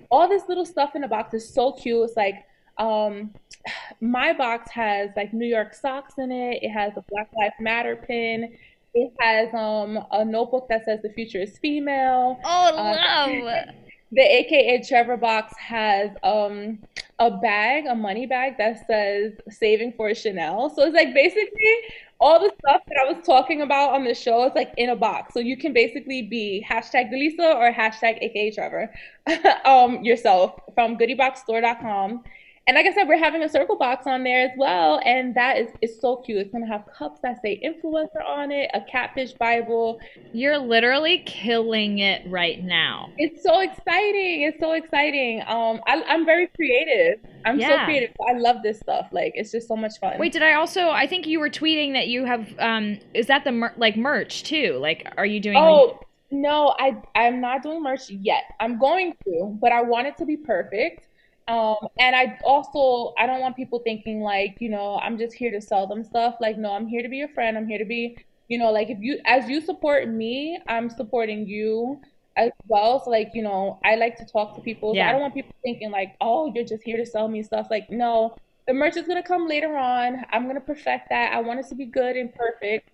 [0.09, 2.03] all this little stuff in the box is so cute.
[2.05, 2.45] It's like
[2.77, 3.33] um
[4.01, 6.63] my box has like New York socks in it.
[6.63, 8.57] It has a Black Lives Matter pin.
[8.99, 12.39] It has um a notebook that says the future is female.
[12.43, 13.65] Oh, Uh, love.
[14.11, 16.79] The AKA Trevor box has um
[17.19, 20.69] a bag, a money bag that says saving for Chanel.
[20.71, 21.73] So it's like basically
[22.19, 24.95] all the stuff that I was talking about on the show is like in a
[24.95, 25.33] box.
[25.35, 28.91] So you can basically be hashtag DeLeesa or hashtag AKA Trevor
[29.65, 32.23] um yourself from goodieboxstore.com.
[32.67, 35.57] and like I said, we're having a circle box on there as well, and that
[35.57, 36.39] is is so cute.
[36.39, 39.99] It's gonna have cups that say influencer on it, a catfish Bible.
[40.33, 43.09] You're literally killing it right now.
[43.17, 44.41] It's so exciting.
[44.41, 45.41] It's so exciting.
[45.47, 47.19] Um, I, I'm very creative.
[47.45, 48.13] I'm so creative.
[48.27, 49.07] I love this stuff.
[49.11, 50.19] Like it's just so much fun.
[50.19, 50.89] Wait, did I also?
[50.89, 52.53] I think you were tweeting that you have.
[52.59, 54.77] Um, is that the mer- like merch too?
[54.81, 55.57] Like, are you doing?
[55.57, 55.99] Oh
[56.31, 58.43] no, I I'm not doing merch yet.
[58.59, 61.07] I'm going to, but I want it to be perfect.
[61.47, 65.51] Um, and I also I don't want people thinking like, you know, I'm just here
[65.51, 66.35] to sell them stuff.
[66.41, 67.57] Like, no, I'm here to be your friend.
[67.57, 68.17] I'm here to be,
[68.49, 72.01] you know, like if you as you support me, I'm supporting you
[72.35, 73.03] as well.
[73.03, 74.95] So like, you know, I like to talk to people.
[74.95, 77.67] So I don't want people thinking like, oh, you're just here to sell me stuff.
[77.71, 78.35] Like, no,
[78.67, 80.25] the merch is gonna come later on.
[80.31, 81.33] I'm gonna perfect that.
[81.33, 82.89] I want it to be good and perfect.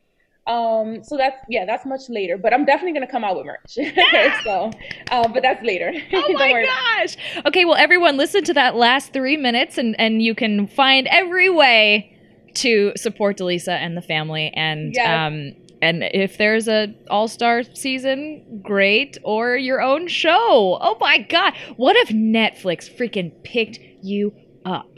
[0.45, 3.75] Um, so that's yeah, that's much later, but I'm definitely gonna come out with merch.
[4.43, 4.71] so,
[5.09, 5.93] uh, but that's later.
[6.13, 7.15] Oh my worry about it.
[7.25, 7.43] gosh!
[7.45, 11.49] Okay, well, everyone, listen to that last three minutes, and and you can find every
[11.49, 12.09] way
[12.55, 14.51] to support DeLeesa and the family.
[14.53, 15.07] And Yes.
[15.07, 20.77] um, and if there's a All Star season, great, or your own show.
[20.81, 21.53] Oh my god!
[21.77, 24.33] What if Netflix freaking picked you
[24.65, 24.92] up?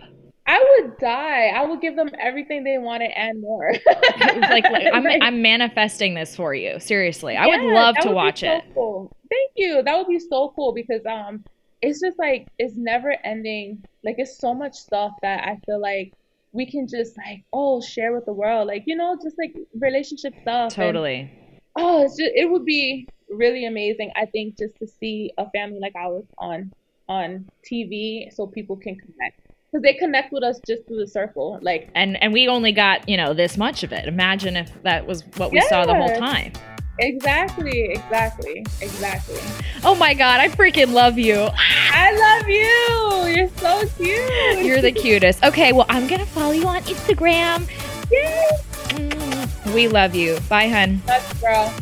[0.47, 1.47] I would die.
[1.47, 3.73] I would give them everything they wanted and more.
[4.19, 6.79] like, like I'm, I'm manifesting this for you.
[6.79, 8.63] Seriously, I would love to would watch so it.
[8.73, 9.15] Cool.
[9.29, 9.81] Thank you.
[9.81, 11.43] That would be so cool because um,
[11.81, 13.83] it's just like it's never ending.
[14.03, 16.13] Like it's so much stuff that I feel like
[16.51, 18.67] we can just like oh share with the world.
[18.67, 20.65] Like you know, just like relationship stuff.
[20.65, 21.31] and- Totally.
[21.75, 24.11] oh, it's just it would be really amazing.
[24.15, 26.71] I think just to see a family like ours on
[27.09, 29.39] on TV, so people can connect
[29.75, 31.59] because they connect with us just through the circle.
[31.61, 34.07] Like And and we only got you know this much of it.
[34.07, 36.53] Imagine if that was what we saw the whole time.
[36.99, 39.39] exactly, exactly, exactly.
[39.83, 41.49] Oh my god, I freaking love you.
[41.57, 43.35] I love you.
[43.35, 44.65] You're so cute.
[44.65, 45.43] You're the cutest.
[45.43, 47.67] Okay, well I'm gonna follow you on Instagram.
[48.11, 49.73] Yay.
[49.73, 50.39] We love you.
[50.47, 51.01] Bye, hun.
[51.05, 51.73] That's girl.